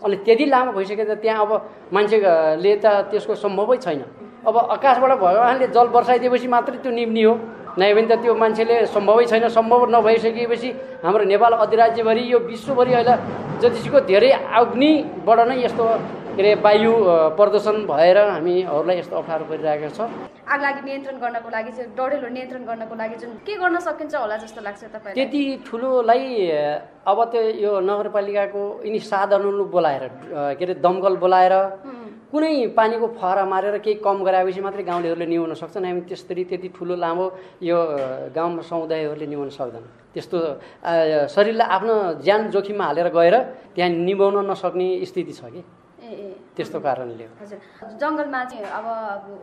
अनि 0.07 0.17
त्यति 0.23 0.45
लामो 0.47 0.71
भइसक्यो 0.73 1.05
त 1.05 1.19
त्यहाँ 1.19 1.47
अब 1.47 1.51
मान्छेले 1.93 2.77
त 2.79 2.87
त्यसको 3.11 3.35
सम्भवै 3.35 3.77
छैन। 3.83 4.30
अब 4.47 4.57
आकाशबाट 4.57 5.13
भगवान्ले 5.21 5.67
जल 5.77 5.87
वर्षाइदिएपछि 5.97 6.49
मात्रै 6.49 6.79
त्यो 6.83 6.93
निम्नी 6.93 7.23
हो। 7.23 7.35
नै 7.79 7.93
भने 7.95 8.09
त 8.11 8.13
त्यो 8.23 8.35
मान्छेले 8.35 8.77
सम्भवै 8.95 9.25
छैन 9.31 9.49
सम्भव 9.49 9.81
नभइसकेपछि 9.95 10.71
हाम्रो 11.05 11.25
नेपाल 11.33 11.53
अधिराज्यभरि 11.65 12.23
यो 12.33 12.39
विश्वभरि 12.51 12.93
अहिले 12.99 13.15
जतिसुको 13.63 14.01
धेरै 14.11 14.31
अग्निबाट 14.61 15.39
नै 15.49 15.57
यस्तो 15.65 15.85
के 16.31 16.41
अरे 16.41 16.55
वायु 16.65 16.93
प्रदूषण 17.39 17.77
भएर 17.91 18.19
हामीहरूलाई 18.19 18.97
यस्तो 18.99 19.15
अप्ठ्यारो 19.21 19.45
परिरहेको 19.51 19.89
छ। 19.93 20.01
आग 20.51 20.61
लागि 20.63 20.81
नियन्त्रण 20.89 21.17
गर्नको 21.23 21.49
लागि 21.51 21.71
चाहिँ 21.77 21.91
डढेलो 21.99 22.29
नियन्त्रण 22.35 22.63
गर्नको 22.71 22.95
लागि 22.97 23.17
जुन 23.23 23.31
के 23.47 23.55
गर्न 23.63 23.77
सकिन्छ 23.87 24.15
होला 24.15 24.37
जस्तो 24.43 24.61
लाग्छ 24.67 24.83
तपाईँ 24.95 25.15
त्यति 25.15 25.43
ठुलोलाई 25.67 26.27
अब 27.07 27.19
त्यो 27.33 27.43
यो 27.65 27.73
नगरपालिकाको 27.87 28.63
यिनी 28.87 28.99
साधनहरू 29.11 29.65
बोलाएर 29.75 30.05
के 30.59 30.65
अरे 30.65 30.75
दमकल 30.81 31.17
बोलाएर 31.23 31.55
कुनै 32.31 32.79
पानीको 32.79 33.07
फहरा 33.19 33.45
मारेर 33.45 33.77
केही 33.83 33.99
कम 34.07 34.23
गराएपछि 34.23 34.61
मात्रै 34.63 34.83
गाउँलेहरूले 34.87 35.27
निभाउन 35.27 35.55
सक्छन्। 35.59 35.85
हामी 35.85 36.01
त्यसरी 36.07 36.45
त्यति 36.47 36.69
ठुलो 36.79 36.95
लामो 36.95 37.27
यो 37.59 37.77
गाउँ 38.31 38.63
समुदायहरूले 38.63 39.27
निभाउन 39.27 39.51
सक्दैन। 39.51 39.85
त्यस्तो 40.15 40.39
शरीरलाई 41.35 41.69
आफ्नो 41.77 41.95
ज्यान 42.23 42.41
जोखिममा 42.55 42.85
हालेर 42.87 43.09
गएर 43.11 43.37
त्यहाँ 43.75 43.91
निभाउन 43.91 44.37
नसक्ने 44.47 44.87
स्थिति 45.11 45.33
छ 45.35 45.43
कि? 45.51 45.63
त्यस्तो 46.57 46.79
कारणले 46.83 47.27
हजुर। 47.41 47.59
जङ्गलमा 48.03 48.41
चाहिँ 48.51 48.65
अब 48.79 48.87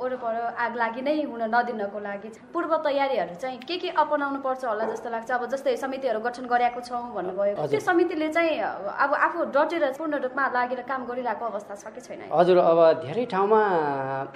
वरपर 0.01 0.35
आग 0.63 0.73
लागि 0.75 1.01
नै 1.07 1.15
हुन 1.23 1.43
नदिनको 1.55 1.99
लागि 2.03 2.29
पूर्व 2.53 2.71
तयारीहरू 2.85 3.35
चाहिँ 3.41 3.59
के 3.67 3.75
के 3.81 3.89
अपनाउनु 3.95 4.39
पर्छ 4.43 4.63
होला 4.65 4.85
जस्तो 4.91 5.09
लाग्छ? 5.15 5.31
अब 5.31 5.43
जस्तै 5.53 5.75
समितिहरू 5.83 6.19
गठन 6.19 6.45
गरेको 6.51 6.79
छौँ 6.83 7.03
भन्नुभयो। 7.15 7.67
त्यो 7.71 7.79
समितिले 7.79 8.27
चाहिँ 8.35 8.59
अब 9.03 9.11
आफू 9.25 9.39
डटेर 9.55 9.83
पूर्ण 9.97 10.13
रूपमा 10.25 10.43
लागेर 10.51 10.81
काम 10.83 11.01
गरिरहेको 11.09 11.45
अवस्था 11.47 11.73
छ 11.75 11.85
कि 11.95 12.01
छैन? 12.05 12.21
हजुर 12.27 12.57
अब 12.59 12.79
धेरै 13.07 13.25
ठाउँमा 13.31 13.61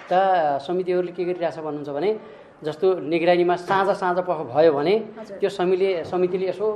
त 0.10 0.14
समितिहरूले 0.64 1.12
के 1.12 1.24
गरिरहेछ 1.28 1.58
भन्नुहुन्छ 1.60 1.90
भने 1.92 2.12
जस्तो 2.64 2.88
निगरानीमा 3.10 3.56
साँझ 3.58 3.90
साँझ 3.98 4.18
पख 4.28 4.40
भयो 4.54 4.72
भने 4.74 4.96
त्यो 5.40 5.50
समितिले 5.50 6.04
समितिले 6.06 6.46
यसो 6.50 6.68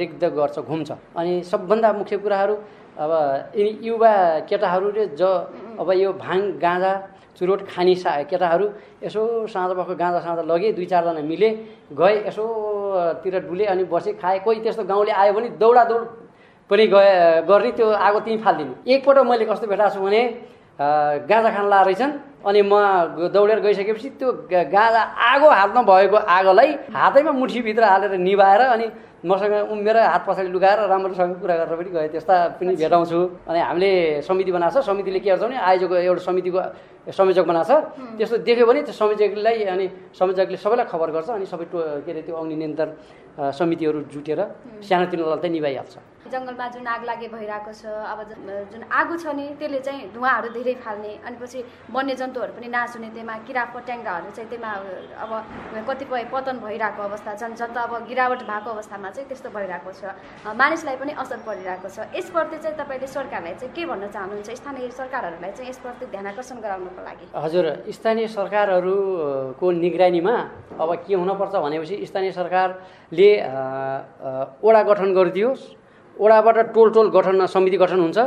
रिग्द 0.00 0.24
गर्छ 0.36 0.58
घुम्छ। 0.58 0.90
अनि 1.16 1.42
सबभन्दा 1.44 1.92
मुख्य 1.92 2.16
कुराहरू 2.16 2.54
अब 2.96 3.12
यिनी 3.56 3.72
युवा 3.86 4.12
केटाहरूले 4.48 5.04
ज 5.12 5.22
अब 5.76 5.88
यो 5.92 6.12
भाङ 6.16 6.40
गाँजा 6.56 6.92
चुरोट 7.36 7.68
खाने 7.68 7.94
सा 7.94 8.10
केटाहरू 8.32 8.66
यसो 9.04 9.20
साँझ 9.52 9.70
भएको 9.76 9.94
गाँजा 9.94 10.20
साँझ 10.24 10.38
लगे 10.48 10.72
दुई 10.72 10.86
चारजना 10.88 11.20
मिले 11.20 11.50
गए 11.92 12.14
यसोतिर 12.28 13.34
डुले 13.44 13.64
अनि 13.72 13.84
बसे 13.92 14.12
खाए 14.16 14.38
कोही 14.40 14.60
त्यस्तो 14.64 14.84
गाउँले 14.88 15.12
आयो 15.12 15.32
भने 15.36 15.48
दौडा 15.60 15.84
दौड 15.84 16.02
पनि 16.70 16.86
गए 16.88 17.44
गर्ने 17.44 17.70
त्यो 17.76 17.86
आगो 17.92 18.20
त्यहीँ 18.24 18.40
फालिदिने। 18.40 18.72
एकपल्ट 18.88 19.18
मैले 19.28 19.44
कस्तो 19.44 19.66
भेटाएको 19.68 19.94
छु 19.94 20.00
भने 20.00 20.22
गाँजा 21.28 21.50
खान 21.52 21.68
ला 21.68 21.80
रहेछन् 21.84 22.12
अनि 22.46 22.62
म 22.62 22.74
दौडेर 23.34 23.58
गइसकेपछि 23.60 24.08
त्यो 24.22 24.28
गाँजा 24.54 25.02
आगो 25.02 25.48
हातमा 25.50 25.82
भएको 25.82 26.16
आगोलाई 26.16 26.70
हातैमा 26.94 27.32
मुठीभित्र 27.42 27.84
हालेर 27.84 28.12
निभाएर 28.22 28.62
अनि 28.74 28.86
मसँग 29.26 29.52
मेरो 29.82 30.00
हात 30.06 30.22
पछाडि 30.28 30.48
लुगाएर 30.54 30.78
राम्रोसँग 30.86 31.34
कुरा 31.42 31.54
गरेर 31.58 31.74
पनि 31.74 31.90
गएँ। 31.90 32.08
त्यस्ता 32.14 32.34
पनि 32.62 32.76
भेटाउँछु 32.78 33.18
अनि 33.50 33.58
हामीले 33.58 33.90
समिति 34.22 34.50
बनाएको 34.54 34.78
छ। 34.78 34.86
समितिले 34.86 35.18
के 35.18 35.30
गर्छ 35.34 35.42
भने 35.42 35.56
आयोजक 35.58 35.92
एउटा 36.06 36.22
समितिको 36.22 36.60
संयोजक 37.10 37.44
बनाएको 37.50 37.66
छ। 37.66 37.74
त्यस्तो 38.18 38.36
देख्यो 38.46 38.66
भने 38.66 38.80
त्यो 38.86 38.94
संयोजकलाई 38.94 39.58
अनि 39.66 39.86
संयोजकले 40.14 40.56
सबैलाई 40.62 40.86
खबर 40.86 41.08
गर्छ 41.16 41.28
अनि 41.34 41.46
सबै 41.50 41.66
के 41.66 42.10
अरे 42.12 42.22
त्यो 42.22 42.34
अग्नि 42.38 42.54
नियन्त्रण 42.54 42.90
समितिहरू 43.36 44.00
जुटेर 44.12 44.40
सानोतिनोलाई 44.88 45.38
चाहिँ 45.40 45.52
निभाइहाल्छ। 45.56 45.96
जङ्गलमा 46.26 46.66
जुन 46.74 46.86
आग 46.90 47.02
लागे 47.06 47.28
भइरहेको 47.30 47.70
छ 47.70 47.86
अब 47.86 48.18
जुन 48.72 48.82
आगो 48.90 49.14
छ 49.14 49.30
नि 49.38 49.46
त्यसले 49.62 49.78
चाहिँ 49.86 50.10
धुवाहरू 50.10 50.48
धेरै 50.58 50.74
फाल्ने 50.82 51.12
अनि 51.22 51.36
पछि 51.38 51.58
वन्यजन्तुहरू 51.94 52.52
पनि 52.58 52.66
नाश 52.66 52.96
हुने 52.98 53.08
त्यसमा 53.14 53.34
किरा 53.46 53.62
पट्याङ्गाहरू 53.70 54.30
चाहिँ 54.34 54.48
त्यसमा 54.50 54.70
अब 55.22 55.30
कतिपय 55.86 56.24
पतन 56.34 56.56
भइरहेको 56.66 57.02
अवस्था 57.02 57.30
छन्। 57.40 57.54
जन 57.54 57.70
त 57.70 57.78
अब 57.78 57.92
गिरावट 58.10 58.42
भएको 58.42 58.68
अवस्थामा 58.74 59.08
चाहिँ 59.14 59.28
त्यस्तो 59.30 59.48
भइरहेको 59.54 59.90
छ। 59.94 60.02
मानिसलाई 60.50 60.96
पनि 60.98 61.12
असर 61.14 61.38
परिरहेको 61.46 61.88
छ। 61.94 62.10
यसप्रति 62.10 62.56
चाहिँ 62.58 62.74
तपाईँले 62.74 63.06
सरकारलाई 63.06 63.54
चाहिँ 63.62 63.70
के 63.70 63.82
भन्न 63.86 64.04
चाहनुहुन्छ? 64.10 64.50
स्थानीय 64.50 64.90
सरकारहरूलाई 64.98 65.52
चाहिँ 65.54 65.70
यसप्रति 65.70 66.04
ध्यान 66.10 66.26
आकर्षण 66.34 66.58
गराउनको 66.58 67.00
लागि। 67.06 67.26
हजुर 67.38 67.64
स्थानीय 67.86 68.26
सरकारहरूको 68.34 69.66
निगरानीमा 69.84 70.36
अब 70.82 70.90
के 71.06 71.14
हुनपर्छ 71.14 71.54
भनेपछि 71.54 71.94
स्थानीय 72.10 72.32
सरकारले 72.34 73.25
वडा 74.64 74.82
गठन 74.88 75.08
गरिदियोस् 75.14 75.62
ओडाबाट 76.16 76.58
टोल 76.74 76.88
टोल 76.96 77.06
गठन 77.12 77.46
समिति 77.46 77.76
गठन 77.76 78.00
हुन्छ। 78.00 78.18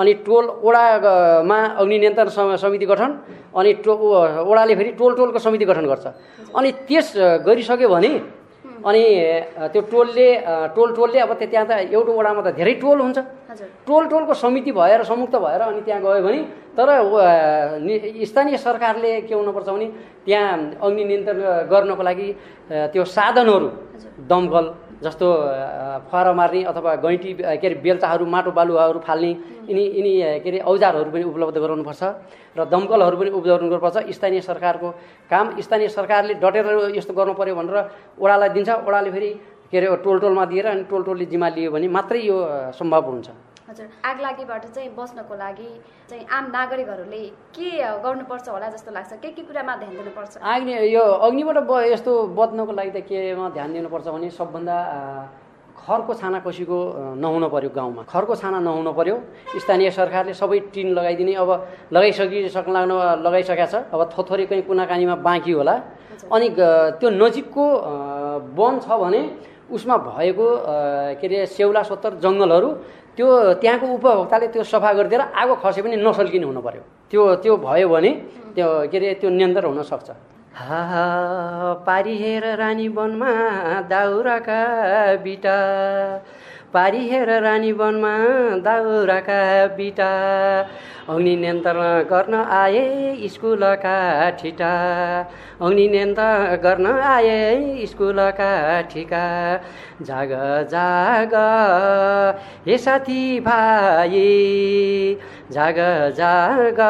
अनि 0.00 0.12
टोल 0.26 0.44
ओडामा 0.64 1.58
अग्नि 1.80 1.98
नियन्त्रण 1.98 2.28
सम- 2.36 2.56
समिति 2.56 2.86
गठन 2.86 3.10
अनि 3.52 3.72
टो 3.84 3.92
ओडाले 4.50 4.74
फेरि 4.74 4.90
टोल 4.98 5.12
टोलको 5.16 5.38
समिति 5.38 5.64
गठन 5.64 5.84
गर्छ। 5.86 6.06
अनि 6.56 6.70
त्यस 6.88 7.12
गरिसक्यो 7.46 7.88
भने 7.88 8.12
अनि 8.84 9.04
त्यो 9.72 9.80
टोलले 9.92 10.28
टोल 10.76 10.88
टोलले 10.96 11.18
अब 11.24 11.32
त्यो 11.40 11.48
त्यहाँ 11.48 11.66
त 11.68 11.72
एउटा 11.88 12.12
ओडामा 12.12 12.40
त 12.44 12.48
धेरै 12.52 12.74
टोल 12.84 12.98
हुन्छ। 13.00 13.18
टोल 13.88 14.04
टोलको 14.12 14.34
समिति 14.34 14.72
भएर 14.76 15.02
संयुक्त 15.08 15.34
भएर 15.40 15.60
अनि 15.60 15.80
त्यहाँ 15.86 16.00
गयो 16.04 16.22
भने 16.26 16.40
तर 16.76 16.88
स्थानीय 18.28 18.56
सरकारले 18.60 19.10
के 19.24 19.34
हुनुपर्छ 19.34 19.68
भने 19.68 19.86
त्यहाँ 20.26 20.52
अग्नि 20.84 21.04
नियन्त्रण 21.04 21.40
गर्नको 21.72 22.02
लागि 22.02 22.28
त्यो 22.92 23.04
साधनहरू 23.16 23.68
दमकल 24.28 24.64
जस्तो 25.04 25.26
अ, 25.30 25.98
फुवारा 26.08 26.32
मार्ने 26.32 26.62
अथवा 26.64 26.94
गैँटी 27.04 27.30
के 27.60 27.66
अरे 27.66 27.76
बेल्चाहरू 27.84 28.24
माटो 28.26 28.50
बालुवाहरू 28.50 28.98
फाल्ने 29.06 29.30
यिनी 29.68 29.84
यिनी 29.96 30.12
के 30.42 30.48
अरे 30.50 30.58
औजारहरू 30.64 31.10
पनि 31.12 31.24
उपलब्ध 31.28 31.56
गराउनुपर्छ 31.60 32.02
र 32.56 32.64
दमकलहरू 32.72 33.16
पनि 33.20 33.30
उपलब्ध 33.30 33.62
गर्नुपर्छ 33.68 33.96
स्थानीय 34.16 34.40
सरकारको 34.40 34.88
काम। 35.30 35.46
स्थानीय 35.60 35.88
सरकारले 35.88 36.34
डटेर 36.40 36.66
यस्तो 36.96 37.12
गर्नु 37.12 37.34
पर्यो 37.34 37.54
भनेर 37.54 37.76
ओडालाई 38.22 38.48
दिन्छ। 38.56 38.70
ओडाले 38.88 39.10
फेरि 39.10 39.30
के 39.70 39.76
अरे 39.78 39.96
टोल 40.04 40.18
टोलमा 40.22 40.44
दिएर 40.46 40.66
अनि 40.66 40.82
टोल 40.90 41.02
टोलले 41.02 41.26
जिम्मा 41.26 41.48
लियो 41.56 41.70
भने 41.74 41.88
मात्रै 41.88 42.20
यो 42.22 42.36
सम्भव 42.78 43.04
हुन्छ। 43.10 43.28
हजुर 43.74 43.86
आगलागीबाट 44.06 44.64
चाहिँ 44.70 44.88
बच्नको 44.94 45.34
लागि 45.34 45.70
चाहिँ 46.10 46.26
आम 46.30 46.44
नागरिकहरूले 46.54 47.22
के 47.50 47.70
गर्नुपर्छ 48.06 48.48
होला 48.48 48.68
जस्तो 48.70 48.90
लाग्छ? 48.94 49.12
के 49.18 49.28
के 49.34 49.42
कुरामा 49.42 49.74
ध्यान 49.82 49.92
दिनुपर्छ? 49.98 50.38
अग्नि 50.38 50.74
यो 50.94 51.02
अग्निबाट 51.02 51.58
ब 51.66 51.72
यस्तो 51.90 52.12
बच्नको 52.38 52.72
लागि 52.72 52.90
त 52.94 53.02
केमा 53.02 53.48
ध्यान 53.50 53.72
दिनुपर्छ 53.74 54.06
भने 54.14 54.30
सबभन्दा 54.30 54.76
खरको 55.74 56.12
छाना 56.14 56.38
कसैको 56.46 56.78
नहुन 57.18 57.44
पर्यो 57.50 57.70
गाउँमा। 57.74 58.02
खरको 58.06 58.34
छाना 58.38 58.58
नहुन 58.62 58.94
पर्यो। 58.94 59.16
स्थानीय 59.58 59.90
सरकारले 59.90 60.34
सबै 60.38 60.58
टिन 60.70 60.94
लगाइदिने। 60.94 61.34
अब 61.34 61.50
लगाइसकिसक्नु 61.90 62.72
लाग्नु 62.78 62.94
लगाइसकेको 63.26 63.66
छ। 63.66 63.74
अब 63.90 64.00
थोथोरै 64.14 64.46
कहीँ 64.46 64.62
कुनाकानीमा 64.70 65.16
बाँकी 65.18 65.52
होला। 65.52 65.74
अनि 66.30 66.48
त्यो 67.02 67.08
नजिकको 67.10 67.64
वन 68.54 68.74
छ 68.80 68.86
भने 69.02 69.20
उसमा 69.70 69.96
भएको 69.96 70.46
के 71.20 71.26
अरे 71.26 71.46
सेउला 71.46 71.82
सोत्तर 71.88 72.12
जङ्गलहरू 72.24 72.68
त्यो 73.16 73.28
त्यहाँको 73.62 73.86
उपभोक्ताले 73.94 74.46
त्यो 74.54 74.62
सफा 74.66 74.92
गरिदिएर 74.98 75.22
आगो 75.32 75.54
खसे 75.62 75.80
पनि 75.82 75.96
नसल्किने 75.96 76.46
हुनु 76.46 76.60
पर्यो। 76.60 76.82
त्यो 77.10 77.22
त्यो 77.42 77.56
भयो 77.62 77.88
भने 77.88 78.10
त्यो 78.54 78.68
के 78.90 78.96
अरे 78.98 79.08
त्यो 79.20 79.30
नियन्त्रण 79.30 79.66
हुनसक्छ 79.70 80.08
हा 80.54 80.74
पारी 81.86 82.14
हेर 82.18 82.44
रानी 82.58 82.88
वनमा 82.96 83.30
दाउराका 83.90 84.60
बिटा। 85.24 85.56
पारी 86.74 87.02
हेर 87.08 87.30
रानी 87.42 87.72
वनमा 87.72 88.14
दाउराका 88.66 89.40
बिटा। 89.78 90.10
अग्नि 91.08 91.34
नियन्त्रण 91.36 91.78
गर्न 92.10 92.34
आए 92.34 92.82
स्कुलका 93.28 93.96
ठिटा 94.40 94.68
अग्नि 95.62 95.86
नियन्त्रण 95.88 96.54
गर्न 96.62 96.86
आए 96.86 97.86
स्कुलका 97.86 98.46
ठिका। 98.92 99.24
जाग 100.02 100.30
जाग 100.70 101.34
हे 102.66 102.78
साथी 102.78 103.40
भाइ। 103.40 104.22
जाग 105.52 105.78
जाग 106.16 106.80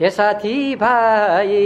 हे 0.00 0.10
साथी 0.10 0.54
भाइ। 0.76 1.60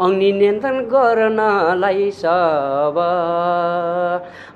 अग्नि 0.00 0.32
नियन्त्रण 0.32 0.80
गर्नलाई 0.92 2.10
सब। 2.10 3.00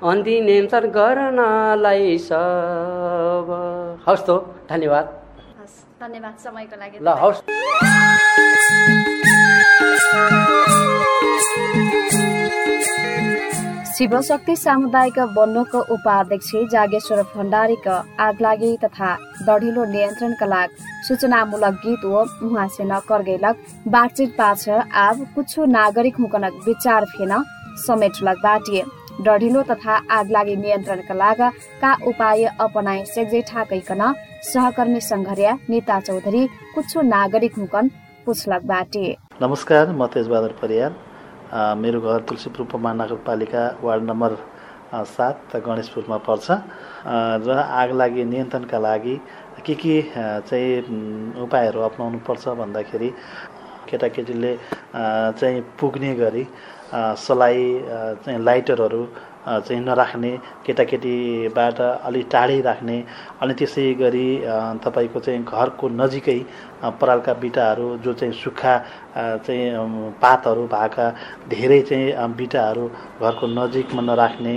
अन्ति 0.03 0.39
नियन्त्रण 0.41 0.87
गर्नलाई 0.91 2.17
सब। 2.29 3.51
हवस् 4.07 4.25
त 4.29 4.39
धन्यवाद। 4.69 5.22
धन्यवाद 6.03 6.35
समयको 6.43 6.75
लागि। 6.75 6.97
ल 6.99 7.09
हवस्। 7.21 7.39
शिवशक्ति 13.93 14.55
सामुदायिक 14.55 15.19
वनोको 15.37 15.79
उपाध्यक्ष 15.93 16.49
जागेश्वर 16.71 17.21
भण्डारीका 17.33 17.95
आगलागी 18.19 18.71
तथा 18.83 19.09
दढिलो 19.47 19.83
नियन्त्रणका 19.85 20.45
लागि 20.45 20.75
सूचनामूलक 21.07 21.73
गीत 21.83 22.03
व 22.05 22.25
उहाँ 22.43 22.67
से 22.67 22.83
न 22.83 22.99
करगैलक 23.09 23.55
बातचीत 23.87 24.31
पाछ 24.37 24.67
आब 25.05 25.17
कुछ 25.35 25.59
नागरिक 25.69 26.15
हुकनक 26.19 26.53
विचार 26.67 27.05
फेन 27.05 27.31
समेटलक 27.85 28.37
बाटिए। 28.43 28.83
डढिलो 29.21 29.61
तथा 29.63 29.95
आगलागी 30.09 30.55
नियन्त्रणका 30.55 31.13
लागि 31.13 31.49
का 31.81 31.91
उपाय 32.07 32.43
अपनाए 32.59 33.03
सेक्जे 33.05 33.41
ठाकैकन 33.49 34.01
सहकर्मी 34.43 35.01
सङ्घर्या 35.01 35.51
नीता 35.69 35.99
चौधरी 35.99 36.41
कुछ 36.73 36.97
नागरिक 37.05 37.57
हुकन 37.57 37.89
पुछलक 38.25 38.61
बाटिए 38.65 39.15
नमस्कार 39.41 39.91
म 39.91 40.07
तेजबहादुर 40.13 40.55
परियार 40.61 40.91
मेरो 41.77 42.01
घर 42.01 42.19
तुलसीपुर 42.27 42.65
उपमहानगरपालिका 42.65 43.63
वार्ड 43.83 44.03
नम्बर 44.09 44.31
सात 45.13 45.55
गणेशपुरमा 45.61 46.17
पर्छ। 46.25 46.47
र 47.45 47.49
आगलागी 47.53 48.23
नियन्त्रणका 48.33 48.79
लागि 48.79 49.15
के 49.65 49.73
के 49.77 49.95
चाहिँ 50.49 51.37
उपायहरू 51.45 51.79
अप्नाउनु 51.89 52.19
पर्छ 52.27 52.47
भन्दाखेरि 52.61 53.09
केटाकेटीले 53.89 54.53
चाहिँ 55.39 55.61
पुग्ने 55.79 56.13
गरी 56.15 56.43
सलाई 57.17 57.63
चाहिँ 58.17 58.39
लाइटरहरू 58.39 59.05
चाहिँ 59.45 59.79
नराख्ने 59.81 60.31
केटाकेटीबाट 60.65 61.79
अलिक 61.81 62.27
टाढै 62.31 62.59
राख्ने 62.61 62.97
अनि 63.41 63.53
त्यसै 63.53 63.85
गरी 63.93 64.27
तपाईँको 64.83 65.19
चाहिँ 65.19 65.43
घरको 65.43 65.89
नजिकै 65.91 66.39
परालका 66.95 67.33
बिटाहरू 67.41 67.87
जो 67.97 68.13
चाहिँ 68.13 68.33
सुक्खा 68.35 68.77
चाहिँ 69.15 70.13
पातहरू 70.21 70.65
भएका 70.69 71.09
धेरै 71.49 71.81
चाहिँ 71.83 72.27
बिटाहरू 72.35 72.87
घरको 73.21 73.47
नजिकमा 73.49 74.01
नराख्ने 74.03 74.55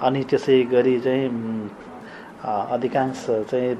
अनि 0.00 0.22
त्यसै 0.24 0.62
गरी 0.66 0.98
चाहिँ 1.00 1.24
अधिकांश 2.44 3.26
चाहिँ 3.46 3.72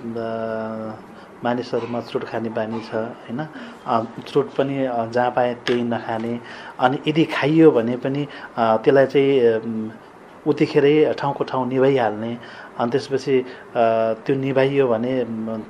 मानिसहरूमा 1.46 2.00
चोट 2.10 2.24
खाने 2.30 2.50
बानी 2.58 2.80
छ 2.88 2.94
होइन? 3.22 3.40
चोट 4.26 4.46
पनि 4.56 4.74
जहाँ 5.14 5.30
पाए 5.36 5.54
त्यही 5.66 5.82
नखाने। 5.94 6.34
अनि 6.82 6.96
यदि 7.06 7.24
खाइयो 7.36 7.70
भने 7.70 7.96
पनि 8.02 8.22
त्यसलाई 8.58 9.06
चाहिँ 9.06 9.92
उतिखेरै 10.46 10.94
ठाउँको 11.18 11.44
ठाउँ 11.44 11.66
निभाइहाल्ने। 11.68 12.32
अनि 12.78 12.90
त्यसपछि 12.90 13.34
त्यो 14.22 14.34
निभाइयो 14.36 14.86
भने 14.88 15.12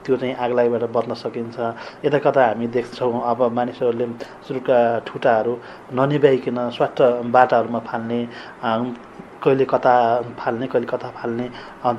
त्यो 0.04 0.16
चाहिँ 0.20 0.34
आगलागीबाट 0.36 0.84
बच्न 0.96 1.14
सकिन्छ। 1.16 1.56
यता 2.04 2.18
कता 2.20 2.40
हामी 2.46 2.66
देख्छौँ 2.76 3.20
अब 3.30 3.40
मानिसहरूले 3.56 4.06
सुरुका 4.44 4.78
ठुटाहरू 5.06 5.54
ननिभाइकन 5.96 6.58
स्वाट 6.76 6.96
बाटाहरूमा 7.32 7.80
फाल्ने 7.88 8.20
कहिले 9.42 9.64
कता 9.64 9.92
फाल्ने 10.38 10.66
कहिले 10.66 10.86
कता 10.86 11.08
फाल्ने 11.16 11.46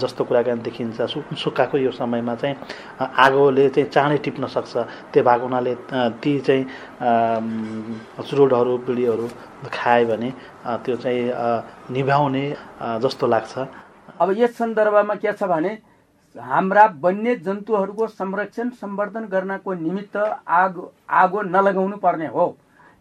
जस्तो 0.02 0.24
कुराकानी 0.26 0.62
देखिन्छ। 0.62 1.02
सु 1.02 1.22
सुक्खाको 1.36 1.78
यो 1.78 1.92
समयमा 1.92 2.36
चाहिँ 2.36 2.56
आगोले 3.00 3.70
चाहिँ 3.70 3.90
चाँडै 3.90 4.18
टिप्न 4.26 4.48
सक्छ। 4.48 4.74
त्यो 5.14 5.24
भएको 5.24 5.44
हुनाले 5.46 5.74
ती 6.22 6.40
चाहिँ 6.40 6.64
अम, 7.00 8.00
चुरोटहरू 8.28 8.78
बिडीहरू 8.86 9.28
खायो 9.70 10.06
भने 10.08 10.30
त्यो 10.84 10.96
चाहिँ 10.96 11.22
निभाउने 11.94 12.46
जस्तो 13.04 13.28
लाग्छ। 13.28 13.54
अब 14.22 14.34
यस 14.38 14.58
सन्दर्भमा 14.58 15.16
के 15.16 15.34
छ 15.34 15.44
भने 15.44 15.78
हाम्रा 16.36 16.86
वन्य 17.02 17.36
जन्तुहरूको 17.42 18.08
संरक्षण 18.08 18.70
सम्वर्धन 18.78 19.26
गर्नको 19.32 19.74
निमित्त 19.74 20.18
आगो 20.18 20.92
आगो 21.10 21.42
नलगाउनु 21.44 21.98
पर्ने 21.98 22.28
हो। 22.28 22.46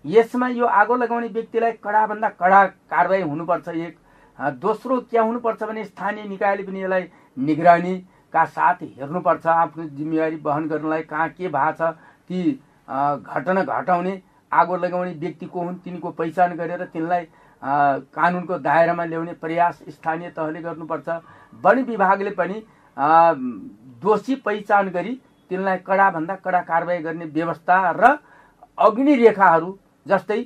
यसमा 0.04 0.48
यो 0.48 0.64
आगो 0.64 0.96
लगाउने 0.96 1.28
व्यक्तिलाई 1.28 1.72
कडाभन्दा 1.84 2.28
कडा 2.40 2.64
कारवाही 2.88 3.22
हुनुपर्छ। 3.22 3.68
एक 3.68 3.96
दोस्रो 4.38 5.00
के 5.10 5.18
हुनुपर्छ 5.18 5.62
भने 5.62 5.84
स्थानीय 5.84 6.24
निकायले 6.28 6.62
पनि 6.62 6.82
यसलाई 6.82 7.08
निगरानीका 7.36 8.44
साथ 8.46 8.82
हेर्नुपर्छ 8.82 9.46
आफ्नो 9.46 9.84
जिम्मेवारी 9.96 10.36
वहन 10.44 10.68
गर्नलाई 10.68 11.02
कहाँ 11.04 11.28
के 11.30 11.48
भएको 11.48 11.72
छ 11.74 11.92
ती 12.28 12.42
घटना 12.88 13.62
घटाउने 13.62 14.20
आगो 14.52 14.76
लगाउने 14.76 15.12
व्यक्ति 15.14 15.46
को 15.46 15.60
हुन् 15.60 15.78
तिनको 15.84 16.10
पहिचान 16.10 16.56
गरेर 16.56 16.84
तिनलाई 16.92 17.26
कानुनको 17.62 18.58
दायरामा 18.60 19.04
ल्याउने 19.04 19.32
प्रयास 19.34 19.78
स्थानीय 19.88 20.30
तहले 20.30 20.60
गर्नुपर्छ। 20.62 21.08
वन 21.64 21.82
विभागले 21.84 22.30
पनि 22.30 22.62
दोषी 24.02 24.34
पहिचान 24.44 24.88
गरी 24.90 25.14
तिनलाई 25.50 25.78
कडाभन्दा 25.86 26.34
कडा 26.44 26.60
कारवाही 26.60 27.02
गर्ने 27.02 27.24
व्यवस्था 27.32 27.76
र 27.96 28.16
अग्नि 28.78 29.14
रेखाहरू 29.16 29.78
जस्तै 30.06 30.40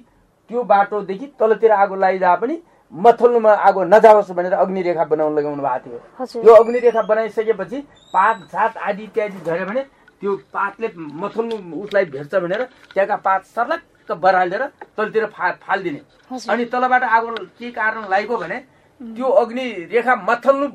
त्यो 0.51 0.63
बाटोदेखि 0.65 1.27
तलतिर 1.41 1.73
आगो 1.73 1.95
लगाइदिए 1.97 2.37
पनि 2.37 2.57
मथल्लोमा 2.93 3.53
आगो 3.53 3.83
नजाओस् 3.85 4.31
भनेर 4.35 4.55
अग्नि 4.55 4.83
रेखा 4.83 5.05
बनाउन 5.05 5.39
लगाउनु 5.39 5.63
भएको 5.63 5.91
थियो। 6.19 6.43
त्यो 6.43 6.55
अग्नि 6.55 6.79
रेखा 6.79 7.03
बनाइसकेपछि 7.03 7.79
पात 8.15 8.37
झात 8.53 8.77
आदि 8.79 9.03
इत्यादि 9.03 9.39
झऱ्यो 9.47 9.67
भने 9.67 9.83
त्यो 10.21 10.37
पातले 10.53 10.89
मथल्लो 10.97 11.57
उसलाई 11.83 12.05
भेट्छ 12.05 12.35
भनेर 12.35 12.63
त्यहाँका 12.95 13.17
पात 13.17 13.45
सर्लक्क 13.47 14.13
बरालेर 14.13 14.63
तलतिर 14.97 15.27
फा 15.31 15.51
फालिदिने। 15.63 16.01
अनि 16.51 16.65
तलबाट 16.67 17.03
आगो 17.03 17.31
के 17.59 17.71
कारण 17.71 18.09
लागेको 18.11 18.37
भने 18.37 18.59
त्यो 19.01 19.29
अग्नि 19.43 19.65
रेखा 19.93 20.15
मथल्नु 20.29 20.67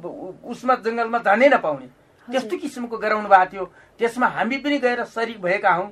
उसमा 0.49 0.75
जङ्गलमा 0.86 1.17
जानै 1.19 1.49
नपाउने। 1.49 1.88
त्यस्तो 2.28 2.58
किसिमको 2.58 2.97
गराउनु 2.97 3.30
भएको 3.30 3.51
थियो। 3.51 3.65
त्यसमा 3.99 4.28
हामी 4.28 4.58
पनि 4.58 4.78
गएर 4.80 5.04
सरिक 5.06 5.41
भएका 5.41 5.73
हौँ। 5.73 5.91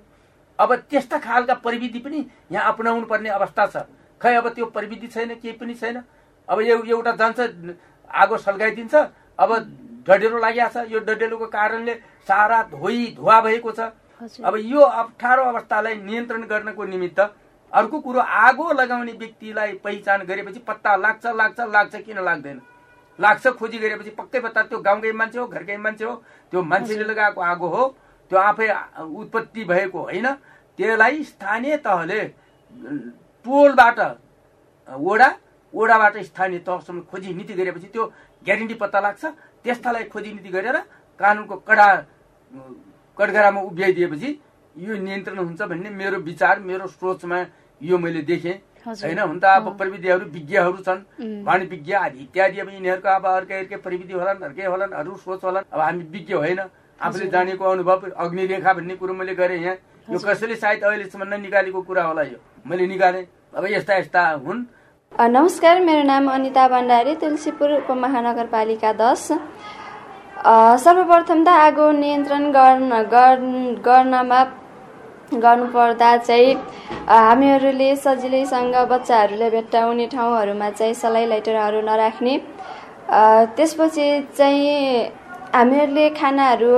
अब 0.59 0.75
त्यस्ता 0.89 1.17
खालका 1.19 1.53
प्रविधि 1.61 1.99
पनि 1.99 2.25
यहाँ 2.51 2.71
अपनाउनु 2.73 3.05
पर्ने 3.05 3.29
अवस्था 3.29 3.65
छ। 3.67 3.85
खै 4.21 4.35
अब 4.35 4.47
त्यो 4.49 4.65
प्रविधि 4.67 5.07
छैन 5.07 5.35
केही 5.35 5.57
पनि 5.57 5.73
छैन। 5.75 6.03
अब 6.47 6.61
यो 6.61 6.77
एउटा 6.85 7.11
जान्छ 7.15 7.39
आगो 8.11 8.37
सल्काइदिन्छ 8.39 8.95
अब 9.39 9.49
डडेलो 10.07 10.39
छ 10.69 10.85
यो 10.91 10.99
डडेलोको 10.99 11.45
कारणले 11.47 11.93
सारा 12.27 12.61
धोइ 12.71 13.05
धुवा 13.15 13.39
भएको 13.41 13.71
छ। 13.71 13.79
अब 14.41 14.55
यो 14.57 14.79
अप्ठ्यारो 14.79 15.43
अवस्थालाई 15.43 15.95
नियन्त्रण 15.97 16.43
गर्नको 16.47 16.83
निमित्त 16.85 17.19
अर्को 17.73 17.99
कुरो 17.99 18.19
आगो 18.19 18.71
लगाउने 18.73 19.11
व्यक्तिलाई 19.13 19.71
पहिचान 19.83 20.21
गरेपछि 20.23 20.59
पत्ता 20.67 20.95
लाग्छ 20.95 21.25
लाग्छ 21.25 21.59
लाग्छ 21.59 21.95
किन 21.97 22.19
लाग्दैन? 22.21 22.61
लाग्छ 23.19 23.47
खोजी 23.49 23.77
गरेपछि 23.77 24.09
पक्कै 24.11 24.39
पत्ता। 24.39 24.61
त्यो 24.63 24.79
गाउँकै 24.79 25.11
मान्छे 25.11 25.39
हो 25.39 25.47
घरकै 25.47 25.77
मान्छे 25.77 26.05
हो। 26.05 26.15
त्यो 26.51 26.61
मान्छेले 26.61 27.03
लगाएको 27.03 27.41
आगो 27.41 27.67
हो। 27.67 27.87
त्यो 28.31 28.37
आफै 28.39 28.67
उत्पत्ति 28.99 29.63
भएको 29.63 29.99
होइन। 30.01 30.27
त्यसलाई 30.79 31.23
स्थानीय 31.23 31.77
तहले 31.77 32.21
टोलबाट 33.45 33.99
ओडा 34.89 35.29
ओडाबाट 35.73 36.17
स्थानीय 36.23 36.59
तहसम्म 36.67 36.99
खोजी 37.11 37.33
नीति 37.33 37.53
गरेपछि 37.53 37.87
त्यो 37.93 38.03
ग्यारेन्टी 38.45 38.75
पत्ता 38.81 38.99
लाग्छ। 38.99 39.23
त्यस्तालाई 39.65 40.03
खोजी 40.13 40.31
नीति 40.33 40.49
गरेर 40.49 40.77
कानुनको 41.19 41.55
कडा 41.67 41.87
कटघरामा 43.17 43.61
उभ्याइदिएपछि 43.61 44.29
यो 44.75 44.93
नियन्त्रण 44.97 45.37
हुन्छ 45.39 45.61
भन्ने 45.61 45.89
मेरो 45.91 46.17
विचार 46.19 46.59
मेरो 46.59 46.87
सोचमा 46.89 47.39
यो 47.81 47.97
मैले 47.97 48.21
देखेँ। 48.21 48.55
होइन 48.83 49.19
हुन 49.19 49.39
त 49.39 49.45
अब 49.45 49.77
प्रविधिहरू 49.77 50.25
विज्ञहरू 50.27 50.77
छन्। 50.83 51.43
वाणी 51.45 51.65
विज्ञ 51.65 51.93
आदि 51.95 52.19
इत्यादि 52.19 52.59
अब 52.59 52.69
यिनीहरूको 52.69 53.09
अब 53.09 53.25
अर्कै 53.27 53.57
अर्कै 53.59 53.77
प्रविधि 53.79 54.13
होलान् 54.13 54.43
अर्कै 54.43 54.65
होलान् 54.65 54.93
अरू 54.93 55.15
सोच 55.23 55.43
होलान्। 55.43 55.65
अब 55.71 55.79
हामी 55.79 56.03
विज्ञ 56.11 56.33
होइन। 56.33 56.59
आफूले 57.01 57.27
जानेको 57.31 57.63
अनुभव 57.65 58.11
अग्निरेखा 58.13 58.73
भन्ने 58.73 58.95
कुरो 58.95 59.13
मैले 59.13 59.35
गरेँ 59.35 59.61
यहाँ। 59.63 59.75
यो 60.03 60.19
कसैले 60.19 60.55
सायद 60.59 60.83
अहिलेसम्म 60.83 61.23
ननिकालेको 61.23 61.81
कुरा 61.87 62.03
होला 62.03 62.21
यो। 62.23 62.37
मैले 62.67 62.87
निकालेँ। 62.87 63.23
अब 63.55 63.65
यस्ता 63.71 63.95
यस्ता 63.97 64.21
हुन्। 64.43 64.59
नमस्कार 65.31 65.79
मेरो 65.79 66.03
नाम 66.03 66.27
अनिता 66.27 66.67
भण्डारी 66.67 67.15
तुलसीपुर 67.23 67.71
उपमहानगरपालिका 67.87 68.91
दस। 68.99 69.23
सर्वप्रथम 70.83 71.43
त 71.43 71.47
आगो 71.47 71.91
नियन्त्रण 72.03 72.51
गर्न 72.51 72.91
गर्नमा 73.79 74.41
गर्नुपर्दा 75.39 76.11
चाहिँ 76.17 76.53
हामीहरूले 77.07 77.95
सजिलैसँग 77.95 78.75
बच्चाहरूले 78.91 79.49
भेट्टाउने 79.49 80.07
ठाउँहरूमा 80.11 80.69
चाहिँ 80.69 80.93
सलाई 80.99 81.25
लाइटरहरू 81.31 81.81
नराख्ने 81.81 82.37
त्यसपछि 83.55 84.07
चाहिँ 84.37 85.22
हामीहरूले 85.53 86.09
खानाहरू 86.09 86.69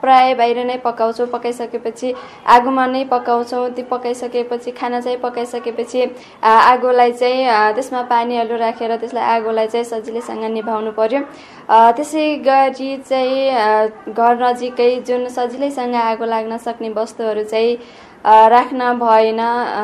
प्राय 0.00 0.34
बाहिर 0.34 0.58
नै 0.66 0.76
पकाउँछौँ 0.84 1.26
पकाइसकेपछि 1.32 2.12
आगोमा 2.48 2.86
नै 2.86 3.04
पकाउँछौँ 3.12 3.68
त्यो 3.76 3.84
पकाइसकेपछि 3.90 4.70
खाना 4.72 5.00
चाहिँ 5.00 5.18
पकाइसकेपछि 5.20 6.00
आगोलाई 6.42 7.12
चाहिँ 7.12 7.44
त्यसमा 7.76 8.02
पानीहरू 8.08 8.56
राखेर 8.56 8.96
त्यसलाई 8.96 9.24
आगोलाई 9.36 9.66
चाहिँ 9.66 9.84
सजिलैसँग 9.84 10.44
निभाउनु 10.56 10.92
पर्यो। 10.96 11.20
त्यसै 11.68 12.24
गरी 12.48 12.96
चाहिँ 13.04 14.14
घर 14.16 14.32
नजिकै 14.42 14.90
जुन 15.06 15.28
सजिलैसँग 15.28 15.94
आगो 15.94 16.24
लाग्न 16.24 16.56
सक्ने 16.56 16.88
वस्तुहरू 16.96 17.44
चाहिँ 17.44 17.76
राख्न 18.24 18.92
भएन। 19.00 19.40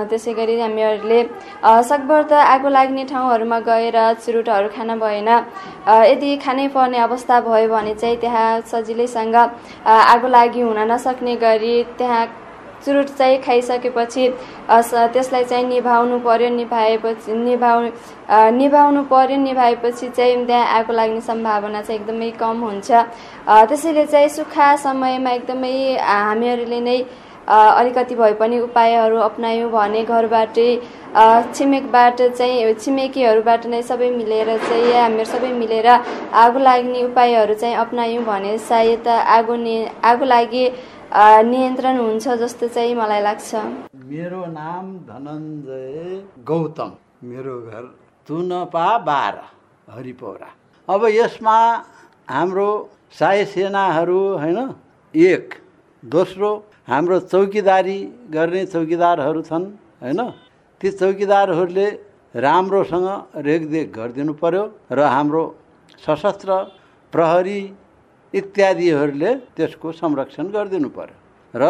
त्यसै 0.08 0.32
गरी 0.34 0.60
हामीहरूले 0.60 1.20
सकभर 1.82 2.22
त 2.22 2.32
आगो 2.46 2.68
लाग्ने 2.68 3.04
ठाउँहरूमा 3.08 3.58
गएर 3.68 3.98
चुरुटहरू 4.24 4.68
खान 4.76 4.98
भएन। 4.98 5.28
यदि 5.88 6.36
खानै 6.44 6.68
पर्ने 6.68 6.98
अवस्था 7.00 7.40
भयो 7.42 7.68
भने 7.68 7.94
चाहिँ 7.94 8.16
त्यहाँ 8.20 8.60
सजिलैसँग 8.72 9.36
आगो 9.86 10.28
लागि 10.28 10.60
हुन 10.60 10.78
नसक्ने 10.92 11.36
गरी 11.36 11.82
त्यहाँ 11.98 12.26
चुरुट 12.84 13.08
चाहिँ 13.18 13.40
खाइसकेपछि 13.42 14.28
त्यसलाई 14.68 15.44
चाहिँ 15.44 15.66
निभाउनु 15.66 16.18
पर्यो 16.20 16.48
निभाएपछि 16.54 17.32
निभाउ 17.34 17.80
निभाउनु 18.52 19.02
पर्यो 19.10 19.36
निभाएपछि 19.38 20.08
चाहिँ 20.08 20.44
त्यहाँ 20.46 20.66
आगो 20.78 20.92
लाग्ने 20.92 21.20
सम्भावना 21.20 21.82
चाहिँ 21.82 22.00
एकदमै 22.00 22.30
कम 22.36 22.60
हुन्छ। 22.60 22.90
त्यसैले 23.68 24.04
चाहिँ 24.06 24.28
सुक्खा 24.28 24.74
समयमा 24.84 25.30
एकदमै 25.30 25.74
हामीहरूले 26.04 26.80
नै 26.80 26.98
अलिकति 27.48 28.14
भए 28.14 28.32
पनि 28.40 28.58
उपायहरू 28.60 29.16
अप्नायौँ 29.20 29.70
भने 29.70 30.02
घरबाटै 30.04 30.70
छिमेकबाट 31.54 32.22
चाहिँ 32.38 32.74
छिमेकीहरूबाट 32.74 33.66
नै 33.66 33.82
सबै 33.82 34.10
मिलेर 34.10 34.48
चाहिँ 34.58 34.92
हामीहरू 34.94 35.30
सबै 35.30 35.52
मिलेर 35.60 35.88
आगो 36.42 36.58
लाग्ने 36.58 37.02
उपायहरू 37.04 37.54
चाहिँ 37.54 37.76
अप्नायौँ 37.84 38.24
भने 38.24 38.58
सायद 38.66 39.08
आगो 39.08 39.54
नि 39.56 39.76
आगो 40.04 40.24
लागि 40.24 40.64
नियन्त्रण 41.50 41.96
हुन्छ 41.98 42.28
जस्तो 42.42 42.68
चाहिँ 42.68 42.94
मलाई 42.94 43.22
लाग्छ। 43.22 43.54
मेरो 44.10 44.44
नाम 44.52 44.86
धनञ्जय 45.06 46.22
गौतम। 46.44 46.90
मेरो 47.24 47.54
घर 47.62 47.84
तुनपा 48.28 48.86
बाह्र 49.06 49.38
हरिपौरा। 49.88 50.48
अब 50.88 51.06
यसमा 51.10 51.58
हाम्रो 52.30 52.68
साय 53.18 53.44
सेनाहरू 53.52 54.18
होइन 54.42 54.58
एक 55.14 55.54
दोस्रो 56.02 56.50
हाम्रो 56.88 57.16
चौकीदारी 57.32 57.98
गर्ने 58.30 58.62
चौकीदारहरू 58.72 59.40
छन् 59.42 59.64
होइन? 60.02 60.20
ती 60.80 60.88
चौकीदारहरूले 61.00 61.86
राम्रोसँग 62.34 63.08
रेखदेख 63.46 63.86
गरिदिनु 63.96 64.32
पर्यो 64.42 64.62
र 64.92 64.98
हाम्रो 65.14 65.42
सशस्त्र 66.06 66.50
प्रहरी 67.12 67.60
इत्यादिहरूले 68.34 69.30
त्यसको 69.56 69.88
संरक्षण 70.00 70.46
गरिदिनु 70.56 70.88
पर्यो। 70.98 71.16
र 71.54 71.64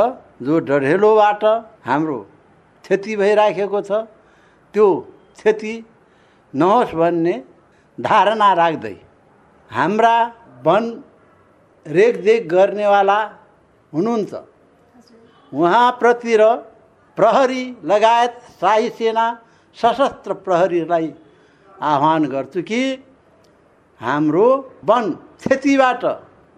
जो 0.45 0.55
डढेलोबाट 0.69 1.43
हाम्रो 1.89 2.19
क्षति 2.85 3.13
भइराखेको 3.17 3.81
छ 3.89 3.91
त्यो 4.75 4.87
क्षति 5.39 5.75
नहोस् 6.55 6.95
भन्ने 7.01 7.35
धारणा 7.99 8.51
राख्दै 8.61 8.97
हाम्रा 9.71 10.17
वन 10.67 10.85
रेखदेख 11.87 12.41
गर्नेवाला 12.53 13.19
हुनुहुन्छ। 13.93 14.33
उहाँप्रति 15.57 16.37
र 16.41 16.45
प्रहरी 17.19 17.65
लगायत 17.91 18.33
शाही 18.61 18.89
सेना 18.99 19.27
सशस्त्र 19.77 20.33
प्रहरीलाई 20.47 21.09
आह्वान 21.91 22.25
गर्छु 22.35 22.63
कि 22.69 22.81
हाम्रो 24.01 24.47
वन 24.85 25.05
क्षतिबाट 25.41 26.05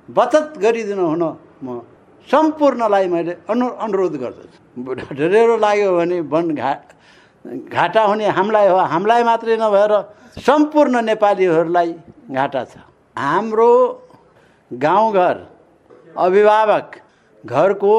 बचत 0.09 0.59
गरिदिनु 0.65 1.07
हुन 1.07 1.25
म 1.65 1.81
सम्पूर्णलाई 2.29 3.07
मैले 3.09 3.33
अनु 3.49 3.67
अनुरोध 3.85 4.15
गर्दछु। 4.23 4.59
ढेँडो 5.15 5.57
लाग्यो 5.57 5.91
भने 5.97 6.21
वन 6.33 6.47
घा 6.55 6.73
घाटा 7.47 8.03
हुने 8.05 8.27
हामीलाई 8.39 8.69
हो 8.69 8.77
हामीलाई 8.93 9.23
मात्रै 9.31 9.57
नभएर 9.57 9.93
सम्पूर्ण 10.47 10.95
नेपालीहरूलाई 11.11 11.91
घाटा 12.31 12.65
छ। 12.65 12.75
हाम्रो 13.17 13.73
गाउँघर 14.71 15.37
अभिभावक 16.25 16.89
घरको 17.45 17.95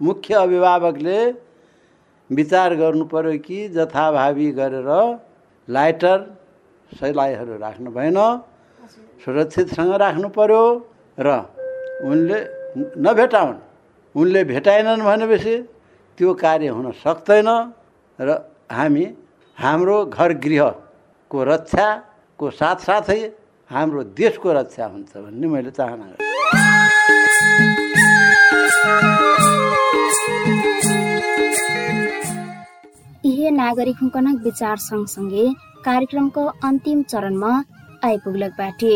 मुख्य 0.00 0.34
अभिभावकले 0.34 1.18
विचार 2.30 2.74
गर्नु 2.76 3.04
पर्यो 3.12 3.38
कि 3.46 3.68
जथाभावी 3.76 4.50
गरेर 4.52 4.90
लाइटर 5.68 6.18
सलाइहरू 6.92 7.54
राख्नु 7.58 7.90
भएन 7.90 8.18
सुरक्षितसँग 9.24 9.92
राख्नु 10.04 10.28
पर्यो 10.36 10.62
र 11.18 11.28
उनले 12.04 12.38
नभेटाउन्। 12.76 13.58
उनले 14.14 14.40
भेटाएनन् 14.44 15.02
भनेपछि 15.08 15.54
त्यो 16.18 16.34
कार्य 16.34 16.68
हुन 16.76 16.86
सक्दैन 17.04 17.48
र 18.18 18.28
हामी 18.72 19.06
हाम्रो 19.58 19.96
घर 20.06 20.30
गृहको 20.44 21.38
रक्षाको 21.52 22.46
साथसाथै 22.60 23.20
हाम्रो 23.70 24.00
देशको 24.12 24.48
रक्षा 24.52 24.84
हुन्छ 24.86 25.12
भन्ने 25.16 25.46
मैले 25.48 25.70
चाहना 25.72 26.04
नागरिक 33.56 33.96
हुकनक 34.02 34.42
विचार 34.44 34.76
सँगसँगै 34.78 35.44
कार्यक्रमको 35.84 36.42
अन्तिम 36.68 37.02
चरणमा 37.10 37.52
आइपुग्लक 38.04 38.52
बाटे। 38.58 38.92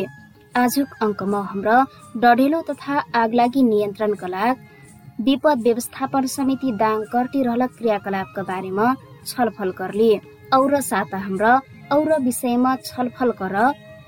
आजुक 0.54 0.88
अङ्कमा 1.02 1.40
हाम्रो 1.50 1.76
डढेलो 2.22 2.60
तथा 2.68 2.94
आगलागी 3.22 3.62
नियन्त्रणका 3.62 4.28
लागि 4.34 5.24
विपद 5.24 5.58
व्यवस्थापन 5.66 6.26
समिति 6.36 6.70
दाङ 6.82 6.98
कर्टी 7.12 7.40
रहलक 7.42 7.70
क्रियाकलापका 7.78 8.42
बारेमा 8.50 8.86
छलफल 9.26 9.70
करले। 9.80 10.12
और 10.54 10.80
साता 10.82 11.18
हाम्रो 11.24 11.52
और 11.96 12.10
विषयमा 12.22 12.72
छलफल 12.84 13.30
कर 13.40 13.56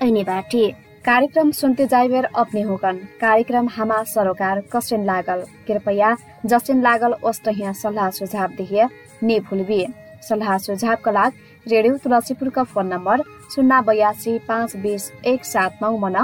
ऐने 0.05 0.23
बाटे। 0.29 0.65
कार्यक्रम 1.05 1.49
सुनते 1.51 1.85
जाइबेर 1.87 2.25
अपने 2.33 2.61
होकन 2.61 2.97
कार्यक्रम 3.21 3.67
हामा 3.69 3.95
सरोकार 4.05 4.59
कसेन 4.73 5.03
लागल। 5.05 5.41
कृपया 5.67 6.15
जसेन 6.45 6.81
लागल 6.81 7.13
ओस्ट 7.27 7.47
यहाँ 7.49 7.73
सल्लाह 7.73 8.09
सुझाव 8.09 8.51
दिए 8.57 8.87
ने 9.23 9.39
भूलबी 9.49 9.85
सल्लाह 10.27 10.57
सुझावका 10.57 11.11
लागि 11.11 11.71
रेडियो 11.71 11.97
तुलसीपुरका 12.03 12.63
फोन 12.65 12.87
नम्बर 12.87 13.23
शून्य 13.55 13.81
बयासी 13.87 14.37
पाँच 14.47 14.75
बिस 14.77 15.09
एक 15.27 15.45
सात 15.45 15.79
नौ 15.81 15.91
मन 15.97 16.15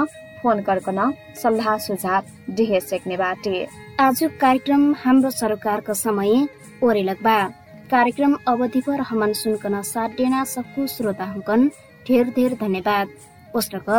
फोन 0.42 0.62
कर्कन 0.62 1.12
सल्लाह 1.42 1.76
सुझाव 1.78 2.54
डिहे 2.54 2.80
सेक्ने 2.80 3.16
बाटे। 3.16 3.66
आज 4.00 4.22
कार्यक्रम 4.40 4.92
हाम्रो 5.02 5.30
सरकारको 5.32 5.94
समय 5.96 6.48
ओरेलक 6.82 7.22
बा 7.22 7.36
कार्यक्रम 7.90 8.36
अवधिभर 8.48 9.00
हमन 9.10 9.32
सुनकन 9.42 9.80
साथ 9.84 10.16
डेना 10.16 10.42
सक्कु 10.48 10.86
श्रोता 10.88 11.30
हुकन 11.36 11.68
ढेर 12.06 12.32
ढेर 12.36 12.56
धन्यवाद। 12.60 13.08
पुस्तक 13.54 13.90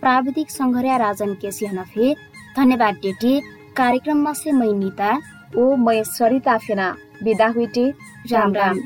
प्राविधिक 0.00 0.50
सङ्घर्या 0.50 0.96
राजन 0.98 1.34
केसी 1.42 1.66
हनफे 1.66 2.12
धन्यवाद 2.56 2.94
डेटी 3.02 3.32
कार्यक्रममा 3.76 4.32
से 4.42 4.52
मै 4.60 4.72
निता 4.82 5.10
ओ 5.56 5.64
मै 5.86 6.02
सरिता 6.08 6.56
फेना 6.66 6.88
बिदा 7.24 7.48
हुइटे 7.56 7.88
राम 8.32 8.54
राम। 8.54 8.78